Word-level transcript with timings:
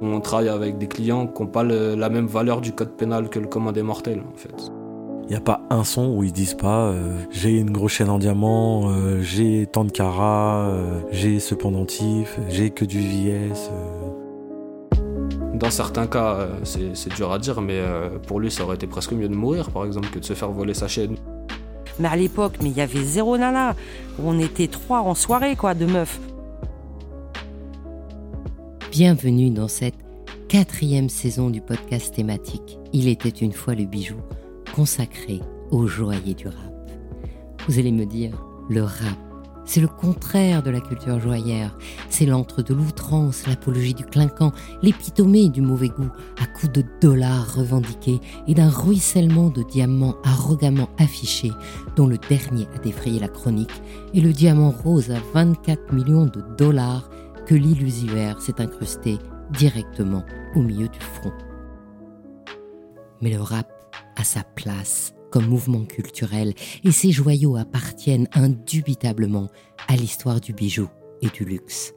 On 0.00 0.20
travaille 0.20 0.48
avec 0.48 0.78
des 0.78 0.86
clients 0.86 1.26
qui 1.26 1.42
n'ont 1.42 1.48
pas 1.48 1.64
la 1.64 2.08
même 2.08 2.26
valeur 2.26 2.60
du 2.60 2.72
code 2.72 2.96
pénal 2.96 3.28
que 3.28 3.38
le 3.38 3.46
commun 3.46 3.72
des 3.72 3.82
mortels, 3.82 4.22
en 4.32 4.36
fait. 4.36 4.70
Il 5.28 5.32
n'y 5.32 5.36
a 5.36 5.40
pas 5.40 5.60
un 5.68 5.84
son 5.84 6.14
où 6.16 6.24
ils 6.24 6.32
disent 6.32 6.54
pas 6.54 6.86
euh, 6.86 7.12
j'ai 7.30 7.58
une 7.58 7.70
grosse 7.70 7.92
chaîne 7.92 8.08
en 8.08 8.18
diamant, 8.18 8.88
euh, 8.88 9.20
j'ai 9.20 9.66
tant 9.66 9.84
de 9.84 9.90
carats, 9.90 10.68
euh, 10.70 11.00
j'ai 11.10 11.38
ce 11.38 11.54
pendentif, 11.54 12.38
j'ai 12.48 12.70
que 12.70 12.86
du 12.86 12.98
VS. 12.98 13.70
Dans 15.52 15.70
certains 15.70 16.06
cas, 16.06 16.48
c'est 16.62 17.12
dur 17.14 17.32
à 17.32 17.38
dire, 17.40 17.60
mais 17.60 17.82
pour 18.28 18.38
lui, 18.38 18.48
ça 18.48 18.62
aurait 18.62 18.76
été 18.76 18.86
presque 18.86 19.12
mieux 19.12 19.28
de 19.28 19.34
mourir, 19.34 19.70
par 19.70 19.84
exemple, 19.84 20.08
que 20.08 20.20
de 20.20 20.24
se 20.24 20.34
faire 20.34 20.52
voler 20.52 20.72
sa 20.72 20.86
chaîne. 20.86 21.16
Mais 21.98 22.06
à 22.06 22.14
l'époque, 22.14 22.54
mais 22.62 22.70
il 22.70 22.76
y 22.76 22.80
avait 22.80 23.02
zéro 23.02 23.36
nana. 23.36 23.74
On 24.22 24.38
était 24.38 24.68
trois 24.68 25.00
en 25.00 25.16
soirée, 25.16 25.56
quoi, 25.56 25.74
de 25.74 25.84
meufs. 25.84 26.20
Bienvenue 28.90 29.50
dans 29.50 29.68
cette 29.68 29.98
quatrième 30.48 31.10
saison 31.10 31.50
du 31.50 31.60
podcast 31.60 32.14
thématique 32.14 32.78
Il 32.94 33.06
était 33.06 33.28
une 33.28 33.52
fois 33.52 33.74
le 33.74 33.84
bijou, 33.84 34.16
consacré 34.74 35.40
aux 35.70 35.86
joailliers 35.86 36.32
du 36.32 36.48
rap. 36.48 36.90
Vous 37.66 37.78
allez 37.78 37.92
me 37.92 38.06
dire, 38.06 38.42
le 38.70 38.82
rap, 38.82 39.18
c'est 39.66 39.82
le 39.82 39.88
contraire 39.88 40.62
de 40.62 40.70
la 40.70 40.80
culture 40.80 41.20
joaillère. 41.20 41.76
C'est 42.08 42.24
l'antre 42.24 42.62
de 42.62 42.72
l'outrance, 42.72 43.46
l'apologie 43.46 43.92
du 43.92 44.06
clinquant, 44.06 44.52
l'épitomée 44.80 45.50
du 45.50 45.60
mauvais 45.60 45.90
goût, 45.90 46.10
à 46.40 46.46
coups 46.46 46.72
de 46.72 46.84
dollars 47.02 47.54
revendiqués 47.56 48.20
et 48.46 48.54
d'un 48.54 48.70
ruissellement 48.70 49.50
de 49.50 49.62
diamants 49.62 50.16
arrogamment 50.24 50.88
affichés, 50.96 51.52
dont 51.94 52.06
le 52.06 52.16
dernier 52.16 52.66
a 52.74 52.78
défrayé 52.78 53.20
la 53.20 53.28
chronique, 53.28 53.82
et 54.14 54.22
le 54.22 54.32
diamant 54.32 54.70
rose 54.70 55.10
à 55.10 55.18
24 55.34 55.92
millions 55.92 56.24
de 56.24 56.42
dollars 56.56 57.10
que 57.48 57.54
l'illusivaire 57.54 58.42
s'est 58.42 58.60
incrusté 58.60 59.16
directement 59.50 60.22
au 60.54 60.60
milieu 60.60 60.86
du 60.86 61.00
front. 61.00 61.32
Mais 63.22 63.30
le 63.30 63.40
rap 63.40 63.72
a 64.16 64.22
sa 64.22 64.44
place 64.44 65.14
comme 65.30 65.46
mouvement 65.46 65.86
culturel 65.86 66.52
et 66.84 66.92
ses 66.92 67.10
joyaux 67.10 67.56
appartiennent 67.56 68.28
indubitablement 68.34 69.48
à 69.88 69.96
l'histoire 69.96 70.42
du 70.42 70.52
bijou 70.52 70.88
et 71.22 71.28
du 71.28 71.46
luxe. 71.46 71.94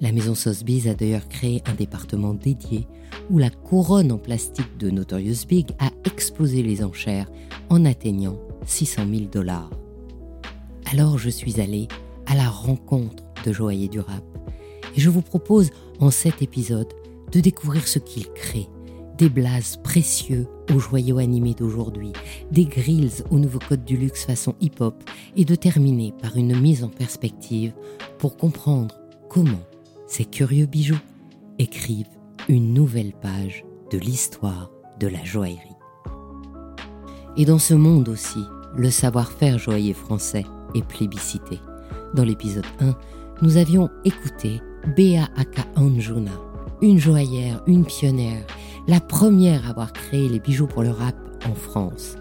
La 0.00 0.12
maison 0.12 0.34
Sotheby's 0.34 0.86
a 0.86 0.94
d'ailleurs 0.94 1.28
créé 1.28 1.62
un 1.66 1.74
département 1.74 2.32
dédié 2.32 2.88
où 3.30 3.38
la 3.38 3.50
couronne 3.50 4.12
en 4.12 4.18
plastique 4.18 4.78
de 4.78 4.88
Notorious 4.88 5.46
Big 5.46 5.72
a 5.78 5.90
explosé 6.06 6.62
les 6.62 6.82
enchères 6.82 7.30
en 7.68 7.84
atteignant 7.84 8.38
600 8.64 9.02
000 9.10 9.24
dollars. 9.30 9.70
Alors 10.90 11.18
je 11.18 11.28
suis 11.28 11.60
allé 11.60 11.86
à 12.24 12.34
la 12.34 12.48
rencontre 12.48 13.24
de 13.44 13.52
joailliers 13.52 13.88
du 13.88 14.00
rap 14.00 14.24
et 14.96 15.00
je 15.00 15.10
vous 15.10 15.22
propose 15.22 15.70
en 16.00 16.10
cet 16.10 16.42
épisode 16.42 16.92
de 17.30 17.40
découvrir 17.40 17.86
ce 17.86 17.98
qu'il 17.98 18.28
crée, 18.32 18.68
des 19.18 19.28
blazes 19.28 19.78
précieux 19.82 20.46
aux 20.74 20.78
joyaux 20.78 21.18
animés 21.18 21.54
d'aujourd'hui, 21.54 22.12
des 22.50 22.64
grills 22.64 23.22
au 23.30 23.38
nouveau 23.38 23.58
code 23.58 23.84
du 23.84 23.96
luxe 23.96 24.24
façon 24.24 24.54
hip-hop 24.60 24.94
et 25.36 25.44
de 25.44 25.54
terminer 25.54 26.12
par 26.20 26.36
une 26.36 26.58
mise 26.58 26.82
en 26.82 26.88
perspective 26.88 27.72
pour 28.18 28.36
comprendre 28.36 28.94
comment 29.28 29.62
ces 30.06 30.24
curieux 30.24 30.66
bijoux 30.66 30.98
écrivent 31.58 32.06
une 32.48 32.74
nouvelle 32.74 33.12
page 33.12 33.64
de 33.90 33.98
l'histoire 33.98 34.70
de 35.00 35.08
la 35.08 35.24
joaillerie. 35.24 35.60
Et 37.36 37.44
dans 37.44 37.58
ce 37.58 37.74
monde 37.74 38.08
aussi, 38.08 38.40
le 38.76 38.90
savoir-faire 38.90 39.58
joaillier 39.58 39.94
français 39.94 40.44
est 40.74 40.86
plébiscité. 40.86 41.58
Dans 42.14 42.24
l'épisode 42.24 42.64
1, 42.80 42.94
nous 43.42 43.56
avions 43.56 43.90
écouté 44.04 44.60
Bea 44.94 45.28
Aka 45.36 45.64
Anjuna, 45.74 46.30
une 46.80 46.98
joaillère, 46.98 47.60
une 47.66 47.84
pionnière, 47.84 48.46
la 48.86 49.00
première 49.00 49.66
à 49.66 49.70
avoir 49.70 49.92
créé 49.92 50.28
les 50.28 50.38
bijoux 50.38 50.68
pour 50.68 50.84
le 50.84 50.90
rap 50.90 51.16
en 51.44 51.54
France. 51.54 52.14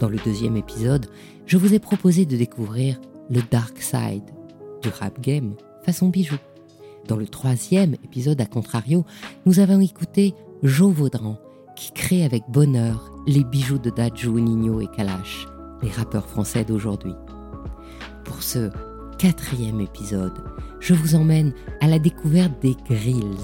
Dans 0.00 0.08
le 0.08 0.16
deuxième 0.24 0.56
épisode, 0.56 1.06
je 1.44 1.58
vous 1.58 1.74
ai 1.74 1.78
proposé 1.78 2.24
de 2.24 2.36
découvrir 2.36 2.98
le 3.28 3.42
dark 3.50 3.82
side 3.82 4.24
du 4.82 4.88
rap 4.88 5.20
game 5.20 5.56
façon 5.84 6.08
bijoux. 6.08 6.38
Dans 7.06 7.16
le 7.16 7.26
troisième 7.26 7.94
épisode, 8.02 8.40
à 8.40 8.46
contrario, 8.46 9.04
nous 9.44 9.60
avons 9.60 9.80
écouté 9.80 10.34
Joe 10.62 10.94
Vaudran, 10.94 11.38
qui 11.76 11.92
crée 11.92 12.24
avec 12.24 12.44
bonheur 12.48 13.12
les 13.26 13.44
bijoux 13.44 13.78
de 13.78 13.90
Dajou, 13.90 14.40
Nino 14.40 14.80
et 14.80 14.88
Kalash, 14.88 15.46
les 15.82 15.90
rappeurs 15.90 16.28
français 16.28 16.64
d'aujourd'hui. 16.64 17.14
Pour 18.24 18.42
ce 18.42 18.70
quatrième 19.18 19.82
épisode, 19.82 20.42
je 20.80 20.94
vous 20.94 21.14
emmène 21.14 21.52
à 21.80 21.88
la 21.88 21.98
découverte 21.98 22.60
des 22.62 22.76
grills, 22.88 23.36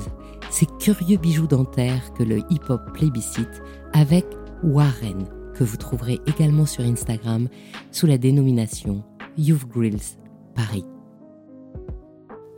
ces 0.51 0.67
curieux 0.81 1.17
bijoux 1.19 1.47
dentaires 1.47 2.13
que 2.15 2.23
le 2.23 2.41
hip-hop 2.51 2.81
plébiscite 2.95 3.63
avec 3.93 4.27
Warren, 4.63 5.27
que 5.55 5.65
vous 5.65 5.77
trouverez 5.77 6.21
également 6.27 6.67
sur 6.67 6.85
Instagram 6.85 7.49
sous 7.91 8.07
la 8.07 8.19
dénomination 8.19 9.05
Youth 9.39 9.67
Grills 9.69 10.17
Paris. 10.55 10.85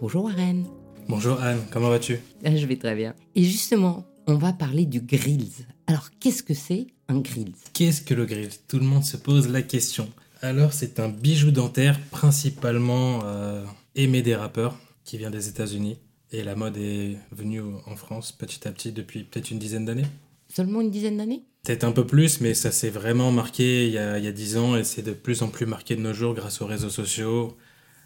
Bonjour 0.00 0.24
Warren. 0.24 0.64
Bonjour 1.08 1.40
Anne, 1.40 1.60
comment 1.70 1.88
vas-tu? 1.90 2.18
Ah, 2.44 2.54
Je 2.56 2.66
vais 2.66 2.76
très 2.76 2.94
bien. 2.94 3.14
Et 3.34 3.44
justement, 3.44 4.04
on 4.26 4.34
va 4.36 4.52
parler 4.52 4.86
du 4.86 5.00
grills. 5.00 5.66
Alors, 5.86 6.08
qu'est-ce 6.18 6.42
que 6.42 6.54
c'est 6.54 6.86
un 7.08 7.20
grills? 7.20 7.52
Qu'est-ce 7.74 8.00
que 8.02 8.14
le 8.14 8.24
grills? 8.24 8.48
Tout 8.68 8.78
le 8.78 8.86
monde 8.86 9.04
se 9.04 9.16
pose 9.18 9.48
la 9.48 9.62
question. 9.62 10.08
Alors, 10.40 10.72
c'est 10.72 10.98
un 11.00 11.08
bijou 11.08 11.50
dentaire 11.50 12.00
principalement 12.10 13.20
euh, 13.24 13.64
aimé 13.94 14.22
des 14.22 14.34
rappeurs 14.34 14.78
qui 15.04 15.18
vient 15.18 15.30
des 15.30 15.48
États-Unis. 15.48 15.98
Et 16.32 16.42
la 16.42 16.56
mode 16.56 16.76
est 16.76 17.16
venue 17.30 17.62
en 17.86 17.96
France 17.96 18.32
petit 18.32 18.66
à 18.66 18.72
petit 18.72 18.92
depuis 18.92 19.24
peut-être 19.24 19.50
une 19.50 19.58
dizaine 19.58 19.84
d'années. 19.84 20.06
Seulement 20.48 20.80
une 20.80 20.90
dizaine 20.90 21.16
d'années? 21.16 21.44
Peut-être 21.64 21.84
un 21.84 21.92
peu 21.92 22.06
plus, 22.06 22.40
mais 22.40 22.54
ça 22.54 22.70
s'est 22.70 22.90
vraiment 22.90 23.30
marqué 23.30 23.86
il 23.86 23.92
y, 23.92 23.98
a, 23.98 24.18
il 24.18 24.24
y 24.24 24.28
a 24.28 24.32
dix 24.32 24.56
ans 24.56 24.76
et 24.76 24.84
c'est 24.84 25.02
de 25.02 25.12
plus 25.12 25.42
en 25.42 25.48
plus 25.48 25.66
marqué 25.66 25.96
de 25.96 26.00
nos 26.00 26.12
jours 26.12 26.34
grâce 26.34 26.60
aux 26.60 26.66
réseaux 26.66 26.90
sociaux, 26.90 27.56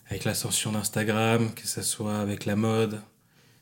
avec 0.09 0.25
l'ascension 0.25 0.72
d'Instagram, 0.72 1.53
que 1.54 1.66
ce 1.66 1.82
soit 1.82 2.19
avec 2.19 2.44
la 2.44 2.55
mode. 2.55 3.00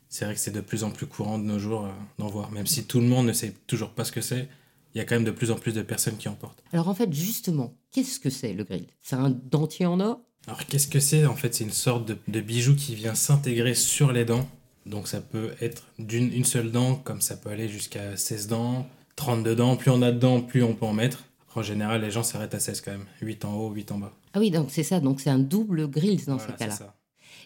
C'est 0.08 0.24
vrai 0.24 0.34
que 0.34 0.40
c'est 0.40 0.50
de 0.50 0.60
plus 0.60 0.84
en 0.84 0.90
plus 0.90 1.06
courant 1.06 1.38
de 1.38 1.44
nos 1.44 1.58
jours 1.58 1.86
euh, 1.86 1.90
d'en 2.18 2.28
voir, 2.28 2.50
même 2.50 2.66
si 2.66 2.84
tout 2.84 3.00
le 3.00 3.06
monde 3.06 3.26
ne 3.26 3.32
sait 3.32 3.54
toujours 3.66 3.90
pas 3.90 4.04
ce 4.04 4.12
que 4.12 4.20
c'est. 4.20 4.48
Il 4.94 4.98
y 4.98 5.00
a 5.00 5.04
quand 5.04 5.14
même 5.14 5.24
de 5.24 5.30
plus 5.30 5.50
en 5.50 5.56
plus 5.56 5.72
de 5.72 5.82
personnes 5.82 6.16
qui 6.16 6.28
en 6.28 6.34
portent. 6.34 6.62
Alors 6.72 6.88
en 6.88 6.94
fait, 6.94 7.12
justement, 7.12 7.76
qu'est-ce 7.92 8.20
que 8.20 8.30
c'est 8.30 8.52
le 8.52 8.64
grill? 8.64 8.86
C'est 9.02 9.16
un 9.16 9.30
dentier 9.30 9.86
en 9.86 10.00
or? 10.00 10.20
Alors 10.46 10.64
qu'est-ce 10.66 10.88
que 10.88 11.00
c'est 11.00 11.26
En 11.26 11.34
fait, 11.34 11.54
c'est 11.54 11.64
une 11.64 11.70
sorte 11.70 12.10
de, 12.28 12.40
bijou 12.40 12.76
qui 12.76 12.94
vient 12.94 13.14
s'intégrer 13.14 13.74
sur 13.74 14.12
les 14.12 14.24
dents. 14.24 14.48
Donc 14.84 15.08
ça 15.08 15.20
peut 15.20 15.50
être 15.60 15.82
d'une 15.98 16.32
une 16.32 16.44
seule 16.44 16.70
dent, 16.70 16.94
comme 16.94 17.20
ça 17.20 17.36
peut 17.36 17.50
aller 17.50 17.68
jusqu'à 17.68 18.16
16 18.16 18.46
dents, 18.46 18.86
32 19.16 19.56
dents. 19.56 19.76
Plus 19.76 19.90
on 19.90 20.00
a 20.02 20.12
de 20.12 20.18
dents, 20.18 20.40
plus 20.40 20.62
on 20.62 20.74
peut 20.74 20.86
en 20.86 20.92
mettre. 20.92 21.24
en 21.56 21.62
général, 21.62 22.02
les 22.02 22.10
gens 22.10 22.22
s'arrêtent 22.22 22.54
à 22.54 22.60
16 22.60 22.82
quand 22.82 22.92
même. 22.92 23.06
8 23.20 23.44
en 23.44 23.54
haut, 23.54 23.70
8 23.72 23.92
en 23.92 23.98
bas. 23.98 24.12
Ah 24.34 24.38
oui, 24.38 24.50
donc 24.50 24.68
c'est 24.70 24.84
ça. 24.84 25.00
Donc 25.00 25.20
c'est 25.20 25.30
un 25.30 25.38
double 25.38 25.88
grill 25.88 26.24
dans 26.26 26.38
ce 26.38 26.52
cas-là. 26.52 26.94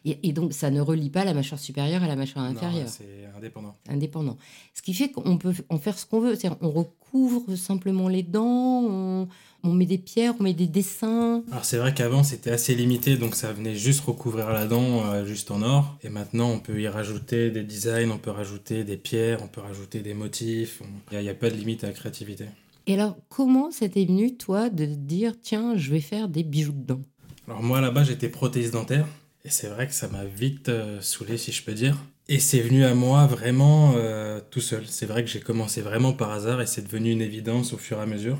Et, 0.06 0.32
donc, 0.32 0.54
ça 0.54 0.70
ne 0.70 0.80
relie 0.80 1.10
pas 1.10 1.26
la 1.26 1.34
mâchoire 1.34 1.60
supérieure 1.60 2.02
à 2.02 2.08
la 2.08 2.16
mâchoire 2.16 2.46
inférieure. 2.46 2.88
C'est 2.88 3.28
indépendant. 3.36 3.76
Indépendant. 3.86 4.38
Ce 4.72 4.80
qui 4.80 4.94
fait 4.94 5.10
qu'on 5.10 5.36
peut 5.36 5.52
en 5.68 5.78
faire 5.78 5.98
ce 5.98 6.06
qu'on 6.06 6.20
veut. 6.20 6.34
C'est-à-dire, 6.34 6.56
on 6.62 6.70
recouvre 6.70 7.54
simplement 7.54 8.08
les 8.08 8.22
dents, 8.22 8.82
on, 8.82 9.28
on, 9.62 9.72
met 9.74 9.84
des 9.84 9.98
pierres, 9.98 10.32
on 10.40 10.44
met 10.44 10.54
des 10.54 10.68
dessins. 10.68 11.42
Alors, 11.50 11.66
c'est 11.66 11.76
vrai 11.76 11.92
qu'avant, 11.92 12.22
c'était 12.22 12.50
assez 12.50 12.74
limité, 12.74 13.18
donc 13.18 13.34
ça 13.34 13.52
venait 13.52 13.74
juste 13.74 14.00
recouvrir 14.00 14.48
la 14.48 14.66
dent 14.66 15.04
euh, 15.04 15.26
juste 15.26 15.50
en 15.50 15.60
or. 15.60 15.98
Et 16.02 16.08
maintenant, 16.08 16.48
on 16.48 16.60
peut 16.60 16.80
y 16.80 16.88
rajouter 16.88 17.50
des 17.50 17.62
designs, 17.62 18.10
on 18.10 18.18
peut 18.18 18.30
rajouter 18.30 18.84
des 18.84 18.96
pierres, 18.96 19.40
on 19.42 19.48
peut 19.48 19.60
rajouter 19.60 20.00
des 20.00 20.14
motifs. 20.14 20.82
Il 21.12 21.18
n'y 21.18 21.28
a, 21.28 21.32
a, 21.32 21.34
pas 21.34 21.50
de 21.50 21.56
limite 21.56 21.84
à 21.84 21.88
la 21.88 21.92
créativité. 21.92 22.46
Et 22.86 22.94
alors, 22.94 23.18
comment 23.28 23.70
c'était 23.70 24.06
venu, 24.06 24.34
toi, 24.34 24.70
de 24.70 24.86
dire, 24.86 25.34
tiens, 25.42 25.76
je 25.76 25.90
vais 25.90 26.00
faire 26.00 26.28
des 26.28 26.42
bijoux 26.42 26.72
de 26.72 26.86
dents? 26.86 27.02
Alors, 27.46 27.62
moi, 27.62 27.82
là-bas, 27.82 28.04
j'étais 28.04 28.30
prothèse 28.30 28.70
dentaire. 28.70 29.06
Et 29.44 29.50
c'est 29.50 29.68
vrai 29.68 29.86
que 29.86 29.94
ça 29.94 30.08
m'a 30.08 30.24
vite 30.24 30.68
euh, 30.68 31.00
saoulé, 31.00 31.38
si 31.38 31.52
je 31.52 31.62
peux 31.62 31.72
dire. 31.72 31.96
Et 32.28 32.38
c'est 32.38 32.60
venu 32.60 32.84
à 32.84 32.94
moi 32.94 33.26
vraiment 33.26 33.94
euh, 33.96 34.40
tout 34.50 34.60
seul. 34.60 34.84
C'est 34.86 35.06
vrai 35.06 35.24
que 35.24 35.30
j'ai 35.30 35.40
commencé 35.40 35.80
vraiment 35.80 36.12
par 36.12 36.30
hasard 36.30 36.60
et 36.60 36.66
c'est 36.66 36.82
devenu 36.82 37.10
une 37.10 37.22
évidence 37.22 37.72
au 37.72 37.78
fur 37.78 37.98
et 37.98 38.02
à 38.02 38.06
mesure. 38.06 38.38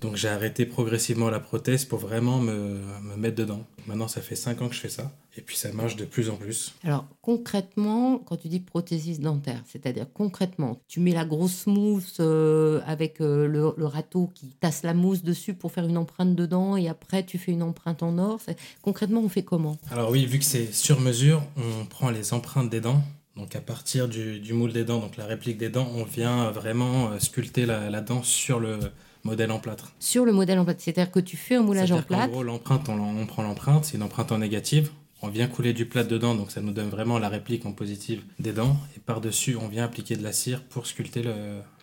Donc 0.00 0.16
j'ai 0.16 0.28
arrêté 0.28 0.66
progressivement 0.66 1.30
la 1.30 1.40
prothèse 1.40 1.84
pour 1.84 1.98
vraiment 1.98 2.38
me, 2.38 2.80
me, 3.02 3.16
mettre 3.16 3.36
dedans. 3.36 3.66
Maintenant, 3.86 4.08
ça 4.08 4.20
fait 4.20 4.36
5 4.36 4.62
ans 4.62 4.68
que 4.68 4.74
je 4.74 4.80
fais 4.80 4.88
ça. 4.88 5.12
Et 5.36 5.42
puis 5.42 5.56
ça 5.56 5.72
marche 5.72 5.96
de 5.96 6.04
plus 6.04 6.30
en 6.30 6.36
plus. 6.36 6.74
Alors 6.84 7.06
concrètement, 7.22 8.18
quand 8.18 8.36
tu 8.36 8.48
dis 8.48 8.60
prothésis 8.60 9.20
dentaire, 9.20 9.62
c'est-à-dire 9.66 10.06
concrètement, 10.12 10.78
tu 10.86 11.00
mets 11.00 11.12
la 11.12 11.24
grosse 11.24 11.66
mousse 11.66 12.18
euh, 12.20 12.80
avec 12.86 13.20
euh, 13.20 13.46
le, 13.46 13.74
le, 13.76 13.86
râteau 13.86 14.30
qui 14.34 14.54
tasse 14.60 14.82
la 14.84 14.94
mousse 14.94 15.22
dessus 15.22 15.54
pour 15.54 15.72
faire 15.72 15.86
une 15.86 15.98
empreinte 15.98 16.34
dedans 16.36 16.76
et 16.76 16.88
après 16.88 17.24
tu 17.24 17.38
fais 17.38 17.52
une 17.52 17.62
empreinte 17.62 18.02
en 18.02 18.18
or. 18.18 18.40
Concrètement, 18.82 19.20
on 19.20 19.28
fait 19.28 19.42
comment? 19.42 19.76
Alors 19.90 20.10
oui, 20.10 20.24
vu 20.26 20.38
que 20.38 20.44
c'est 20.44 20.72
sur 20.72 21.00
mesure, 21.00 21.42
on 21.56 21.84
prend 21.86 22.10
les 22.10 22.32
empreintes 22.32 22.70
des 22.70 22.80
dents. 22.80 23.02
Donc 23.36 23.56
à 23.56 23.60
partir 23.60 24.08
du, 24.08 24.38
du, 24.38 24.52
moule 24.52 24.72
des 24.72 24.84
dents, 24.84 25.00
donc 25.00 25.16
la 25.16 25.26
réplique 25.26 25.58
des 25.58 25.68
dents, 25.68 25.90
on 25.96 26.04
vient 26.04 26.52
vraiment 26.52 27.10
euh, 27.10 27.18
sculpter 27.18 27.66
la, 27.66 27.90
la 27.90 28.00
dent 28.00 28.22
sur 28.22 28.60
le, 28.60 28.78
modèle 29.24 29.50
en 29.50 29.58
plâtre. 29.58 29.92
Sur 29.98 30.24
le 30.24 30.32
modèle 30.32 30.58
en 30.58 30.64
plâtre, 30.64 30.82
c'est-à-dire 30.82 31.10
que 31.10 31.20
tu 31.20 31.36
fais 31.36 31.56
un 31.56 31.62
moulage 31.62 31.90
en 31.90 32.02
plâtre. 32.02 32.24
En 32.24 32.28
gros, 32.28 32.42
l'empreinte, 32.42 32.88
on, 32.88 33.26
prend 33.26 33.42
l'empreinte, 33.42 33.86
c'est 33.86 33.96
une 33.96 34.02
empreinte 34.02 34.30
en 34.32 34.38
négative. 34.38 34.90
On 35.24 35.28
vient 35.28 35.46
couler 35.46 35.72
du 35.72 35.86
plat 35.86 36.04
dedans, 36.04 36.34
donc 36.34 36.50
ça 36.50 36.60
nous 36.60 36.72
donne 36.72 36.90
vraiment 36.90 37.18
la 37.18 37.30
réplique 37.30 37.64
en 37.64 37.72
positive 37.72 38.22
des 38.38 38.52
dents. 38.52 38.76
Et 38.94 39.00
par-dessus, 39.00 39.56
on 39.56 39.68
vient 39.68 39.84
appliquer 39.84 40.16
de 40.16 40.22
la 40.22 40.32
cire 40.32 40.62
pour 40.62 40.86
sculpter 40.86 41.22
le, 41.22 41.32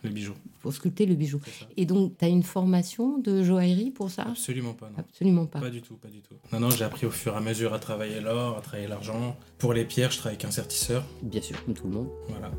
le 0.03 0.09
bijou. 0.11 0.33
Pour 0.59 0.71
sculpter 0.73 1.07
le 1.07 1.15
bijou. 1.15 1.39
Et 1.75 1.85
donc, 1.85 2.17
tu 2.19 2.25
as 2.25 2.27
une 2.27 2.43
formation 2.43 3.17
de 3.17 3.41
joaillerie 3.41 3.89
pour 3.89 4.11
ça? 4.11 4.27
Absolument 4.29 4.73
pas, 4.73 4.89
non. 4.89 4.99
Absolument 4.99 5.47
pas. 5.47 5.59
Pas 5.59 5.71
du 5.71 5.81
tout, 5.81 5.95
pas 5.95 6.09
du 6.09 6.21
tout. 6.21 6.35
Non, 6.53 6.59
non, 6.59 6.69
j'ai 6.69 6.83
appris 6.83 7.07
au 7.07 7.11
fur 7.11 7.33
et 7.33 7.37
à 7.37 7.41
mesure 7.41 7.73
à 7.73 7.79
travailler 7.79 8.21
l'or, 8.21 8.59
à 8.59 8.61
travailler 8.61 8.87
l'argent. 8.87 9.35
Pour 9.57 9.73
les 9.73 9.85
pierres, 9.85 10.11
je 10.11 10.17
travaille 10.17 10.35
avec 10.35 10.45
un 10.45 10.51
sertisseur. 10.51 11.03
Bien 11.23 11.41
sûr, 11.41 11.65
comme 11.65 11.73
tout 11.73 11.87
le 11.87 11.93
monde. 11.93 12.09
Voilà. 12.29 12.51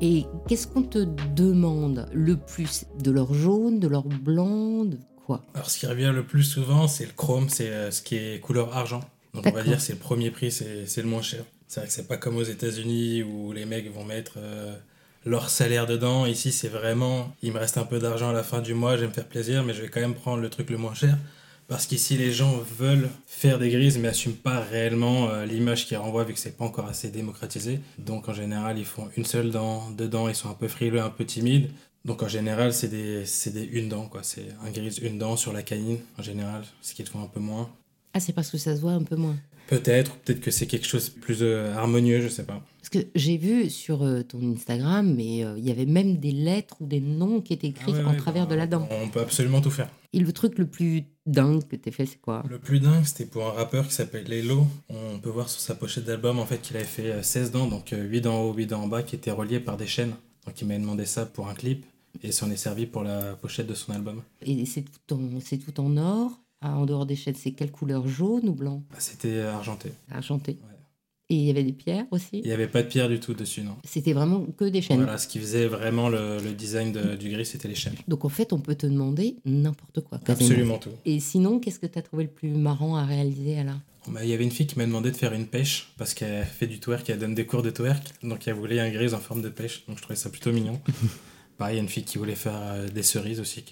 Et 0.00 0.24
qu'est-ce 0.48 0.66
qu'on 0.66 0.82
te 0.82 1.06
demande 1.36 2.08
le 2.14 2.38
plus? 2.38 2.86
De 2.98 3.10
l'or 3.10 3.34
jaune, 3.34 3.78
de 3.78 3.86
l'or 3.86 4.08
blanc, 4.08 4.86
de 4.86 4.96
Alors, 5.54 5.70
ce 5.70 5.78
qui 5.78 5.86
revient 5.86 6.12
le 6.14 6.24
plus 6.24 6.44
souvent, 6.44 6.88
c'est 6.88 7.06
le 7.06 7.12
chrome, 7.12 7.48
c'est 7.48 7.68
euh, 7.68 7.90
ce 7.90 8.02
qui 8.02 8.16
est 8.16 8.40
couleur 8.40 8.76
argent. 8.76 9.00
Donc, 9.34 9.46
on 9.46 9.50
va 9.50 9.62
dire 9.62 9.80
c'est 9.80 9.92
le 9.92 9.98
premier 9.98 10.30
prix, 10.30 10.50
c'est 10.50 10.96
le 10.96 11.08
moins 11.08 11.22
cher. 11.22 11.44
C'est 11.68 11.80
vrai 11.80 11.86
que 11.86 11.92
c'est 11.92 12.08
pas 12.08 12.16
comme 12.16 12.36
aux 12.36 12.42
États-Unis 12.42 13.22
où 13.22 13.52
les 13.52 13.64
mecs 13.64 13.92
vont 13.92 14.04
mettre 14.04 14.34
euh, 14.38 14.74
leur 15.24 15.50
salaire 15.50 15.86
dedans. 15.86 16.26
Ici, 16.26 16.50
c'est 16.50 16.68
vraiment, 16.68 17.32
il 17.42 17.52
me 17.52 17.58
reste 17.58 17.78
un 17.78 17.84
peu 17.84 18.00
d'argent 18.00 18.30
à 18.30 18.32
la 18.32 18.42
fin 18.42 18.60
du 18.60 18.74
mois, 18.74 18.96
je 18.96 19.02
vais 19.02 19.06
me 19.06 19.12
faire 19.12 19.28
plaisir, 19.28 19.62
mais 19.62 19.72
je 19.72 19.82
vais 19.82 19.88
quand 19.88 20.00
même 20.00 20.14
prendre 20.14 20.42
le 20.42 20.50
truc 20.50 20.70
le 20.70 20.78
moins 20.78 20.94
cher. 20.94 21.16
Parce 21.68 21.86
qu'ici, 21.86 22.16
les 22.16 22.32
gens 22.32 22.60
veulent 22.80 23.08
faire 23.28 23.60
des 23.60 23.70
grises, 23.70 23.96
mais 23.98 24.08
n'assument 24.08 24.34
pas 24.34 24.58
réellement 24.58 25.28
euh, 25.28 25.46
l'image 25.46 25.86
qu'ils 25.86 25.98
renvoient, 25.98 26.24
vu 26.24 26.34
que 26.34 26.40
c'est 26.40 26.56
pas 26.56 26.64
encore 26.64 26.86
assez 26.86 27.10
démocratisé. 27.10 27.78
Donc, 27.98 28.28
en 28.28 28.34
général, 28.34 28.76
ils 28.76 28.84
font 28.84 29.08
une 29.16 29.24
seule 29.24 29.52
dent, 29.52 29.88
deux 29.92 30.08
dents, 30.08 30.28
ils 30.28 30.34
sont 30.34 30.50
un 30.50 30.54
peu 30.54 30.66
frileux, 30.66 31.00
un 31.00 31.10
peu 31.10 31.24
timides. 31.24 31.70
Donc, 32.04 32.22
en 32.22 32.28
général, 32.28 32.72
c'est 32.72 32.88
des, 32.88 33.26
c'est 33.26 33.52
des 33.52 33.64
une 33.64 33.88
dent, 33.88 34.06
quoi. 34.06 34.22
C'est 34.22 34.48
un 34.64 34.70
grise, 34.70 34.98
une 34.98 35.18
dent 35.18 35.36
sur 35.36 35.52
la 35.52 35.62
canine, 35.62 35.98
en 36.18 36.22
général, 36.22 36.64
ce 36.80 36.94
qu'ils 36.94 37.06
font 37.06 37.22
un 37.22 37.26
peu 37.26 37.40
moins. 37.40 37.70
Ah, 38.14 38.20
c'est 38.20 38.32
parce 38.32 38.50
que 38.50 38.58
ça 38.58 38.74
se 38.74 38.80
voit 38.80 38.92
un 38.92 39.02
peu 39.02 39.16
moins. 39.16 39.36
Peut-être, 39.68 40.16
peut-être 40.16 40.40
que 40.40 40.50
c'est 40.50 40.66
quelque 40.66 40.86
chose 40.86 41.14
de 41.14 41.20
plus 41.20 41.42
euh, 41.42 41.72
harmonieux, 41.74 42.20
je 42.20 42.28
sais 42.28 42.42
pas. 42.42 42.60
Parce 42.80 42.88
que 42.88 43.10
j'ai 43.14 43.36
vu 43.36 43.70
sur 43.70 44.02
euh, 44.02 44.22
ton 44.22 44.40
Instagram, 44.52 45.14
mais 45.14 45.44
euh, 45.44 45.54
il 45.58 45.64
y 45.64 45.70
avait 45.70 45.86
même 45.86 46.16
des 46.16 46.32
lettres 46.32 46.76
ou 46.80 46.86
des 46.86 47.00
noms 47.00 47.40
qui 47.40 47.52
étaient 47.52 47.68
écrits 47.68 47.92
Ah 47.94 47.98
ouais, 47.98 48.04
en 48.04 48.10
ouais, 48.10 48.16
travers 48.16 48.46
bah, 48.46 48.54
de 48.54 48.58
la 48.58 48.66
dent. 48.66 48.88
On 48.90 49.08
peut 49.08 49.20
absolument 49.20 49.60
tout 49.60 49.70
faire. 49.70 49.88
Et 50.12 50.18
le 50.18 50.32
truc 50.32 50.58
le 50.58 50.66
plus 50.66 51.04
dingue 51.24 51.62
que 51.68 51.76
t'aies 51.76 51.92
fait, 51.92 52.06
c'est 52.06 52.20
quoi? 52.20 52.42
Le 52.48 52.58
plus 52.58 52.80
dingue, 52.80 53.04
c'était 53.04 53.26
pour 53.26 53.46
un 53.46 53.52
rappeur 53.52 53.86
qui 53.86 53.94
s'appelle 53.94 54.24
Lelo. 54.28 54.66
On 54.88 55.20
peut 55.20 55.30
voir 55.30 55.48
sur 55.48 55.60
sa 55.60 55.76
pochette 55.76 56.04
d'album 56.04 56.40
en 56.40 56.46
fait 56.46 56.60
qu'il 56.60 56.76
avait 56.76 56.84
fait 56.84 57.12
euh, 57.12 57.22
16 57.22 57.52
dents, 57.52 57.68
donc 57.68 57.94
8 57.96 58.20
dents 58.22 58.40
en 58.40 58.42
haut, 58.46 58.54
8 58.54 58.66
dents 58.66 58.82
en 58.82 58.88
bas, 58.88 59.04
qui 59.04 59.14
étaient 59.14 59.30
reliées 59.30 59.60
par 59.60 59.76
des 59.76 59.86
chaînes. 59.86 60.14
Donc 60.46 60.60
il 60.60 60.66
m'a 60.68 60.78
demandé 60.78 61.04
ça 61.06 61.26
pour 61.26 61.48
un 61.48 61.54
clip 61.54 61.84
et 62.22 62.32
ça 62.32 62.46
en 62.46 62.50
est 62.50 62.56
servi 62.56 62.86
pour 62.86 63.02
la 63.02 63.34
pochette 63.34 63.66
de 63.66 63.74
son 63.74 63.92
album. 63.92 64.22
Et 64.42 64.64
c'est 64.66 64.84
tout 65.06 65.14
en, 65.14 65.40
c'est 65.40 65.58
tout 65.58 65.78
en 65.80 65.96
or. 65.96 66.32
Ah, 66.62 66.76
en 66.76 66.84
dehors 66.84 67.06
des 67.06 67.16
chaînes, 67.16 67.36
c'est 67.36 67.52
quelle 67.52 67.70
couleur 67.70 68.06
Jaune 68.06 68.46
ou 68.48 68.52
blanc? 68.54 68.82
Bah, 68.90 68.96
C'était 68.98 69.28
euh, 69.28 69.54
argenté. 69.54 69.92
Argenté. 70.10 70.52
Ouais. 70.62 70.76
Et 71.30 71.36
il 71.36 71.44
y 71.44 71.50
avait 71.50 71.62
des 71.62 71.72
pierres 71.72 72.04
aussi? 72.10 72.40
Il 72.40 72.44
n'y 72.46 72.52
avait 72.52 72.66
pas 72.68 72.82
de 72.82 72.88
pierre 72.88 73.08
du 73.08 73.18
tout 73.20 73.32
dessus, 73.32 73.62
non. 73.62 73.76
C'était 73.84 74.12
vraiment 74.12 74.44
que 74.44 74.64
des 74.66 74.82
chaînes. 74.82 74.98
Voilà, 75.02 75.16
ce 75.16 75.26
qui 75.28 75.38
faisait 75.38 75.66
vraiment 75.68 76.08
le, 76.10 76.38
le 76.38 76.52
design 76.52 76.92
de- 76.92 77.14
du 77.14 77.30
gris, 77.30 77.46
c'était 77.46 77.68
les 77.68 77.74
chaînes. 77.76 77.94
Donc 78.08 78.24
en 78.26 78.28
fait, 78.28 78.52
on 78.52 78.58
peut 78.60 78.74
te 78.74 78.86
demander 78.86 79.36
n'importe 79.46 80.00
quoi. 80.00 80.18
quasiment. 80.18 80.48
Absolument 80.50 80.78
tout. 80.78 80.90
Et 81.06 81.18
sinon, 81.20 81.60
qu'est-ce 81.60 81.78
que 81.78 81.86
tu 81.86 81.98
as 81.98 82.02
trouvé 82.02 82.24
le 82.24 82.30
plus 82.30 82.50
marrant 82.50 82.96
à 82.96 83.04
réaliser 83.06 83.58
Alain? 83.58 83.80
Bah, 84.08 84.24
Il 84.24 84.30
y 84.30 84.34
avait 84.34 84.44
une 84.44 84.50
fille 84.50 84.66
qui 84.66 84.78
m'a 84.78 84.86
demandé 84.86 85.10
de 85.10 85.16
faire 85.16 85.32
une 85.32 85.46
pêche 85.46 85.92
parce 85.98 86.14
qu'elle 86.14 86.44
fait 86.44 86.66
du 86.66 86.80
twerk, 86.80 87.08
elle 87.10 87.18
donne 87.18 87.34
des 87.34 87.46
cours 87.46 87.62
de 87.62 87.70
twerk. 87.70 88.02
Donc 88.22 88.46
elle 88.48 88.54
voulait 88.54 88.80
un 88.80 88.90
grise 88.90 89.14
en 89.14 89.18
forme 89.18 89.42
de 89.42 89.48
pêche. 89.48 89.84
Donc 89.86 89.98
je 89.98 90.02
trouvais 90.02 90.16
ça 90.16 90.30
plutôt 90.30 90.52
mignon. 90.52 90.80
Pareil, 91.58 91.74
il 91.74 91.76
y 91.76 91.80
a 91.80 91.82
une 91.82 91.88
fille 91.88 92.04
qui 92.04 92.18
voulait 92.18 92.34
faire 92.34 92.56
euh, 92.56 92.88
des 92.88 93.02
cerises 93.02 93.40
aussi. 93.40 93.64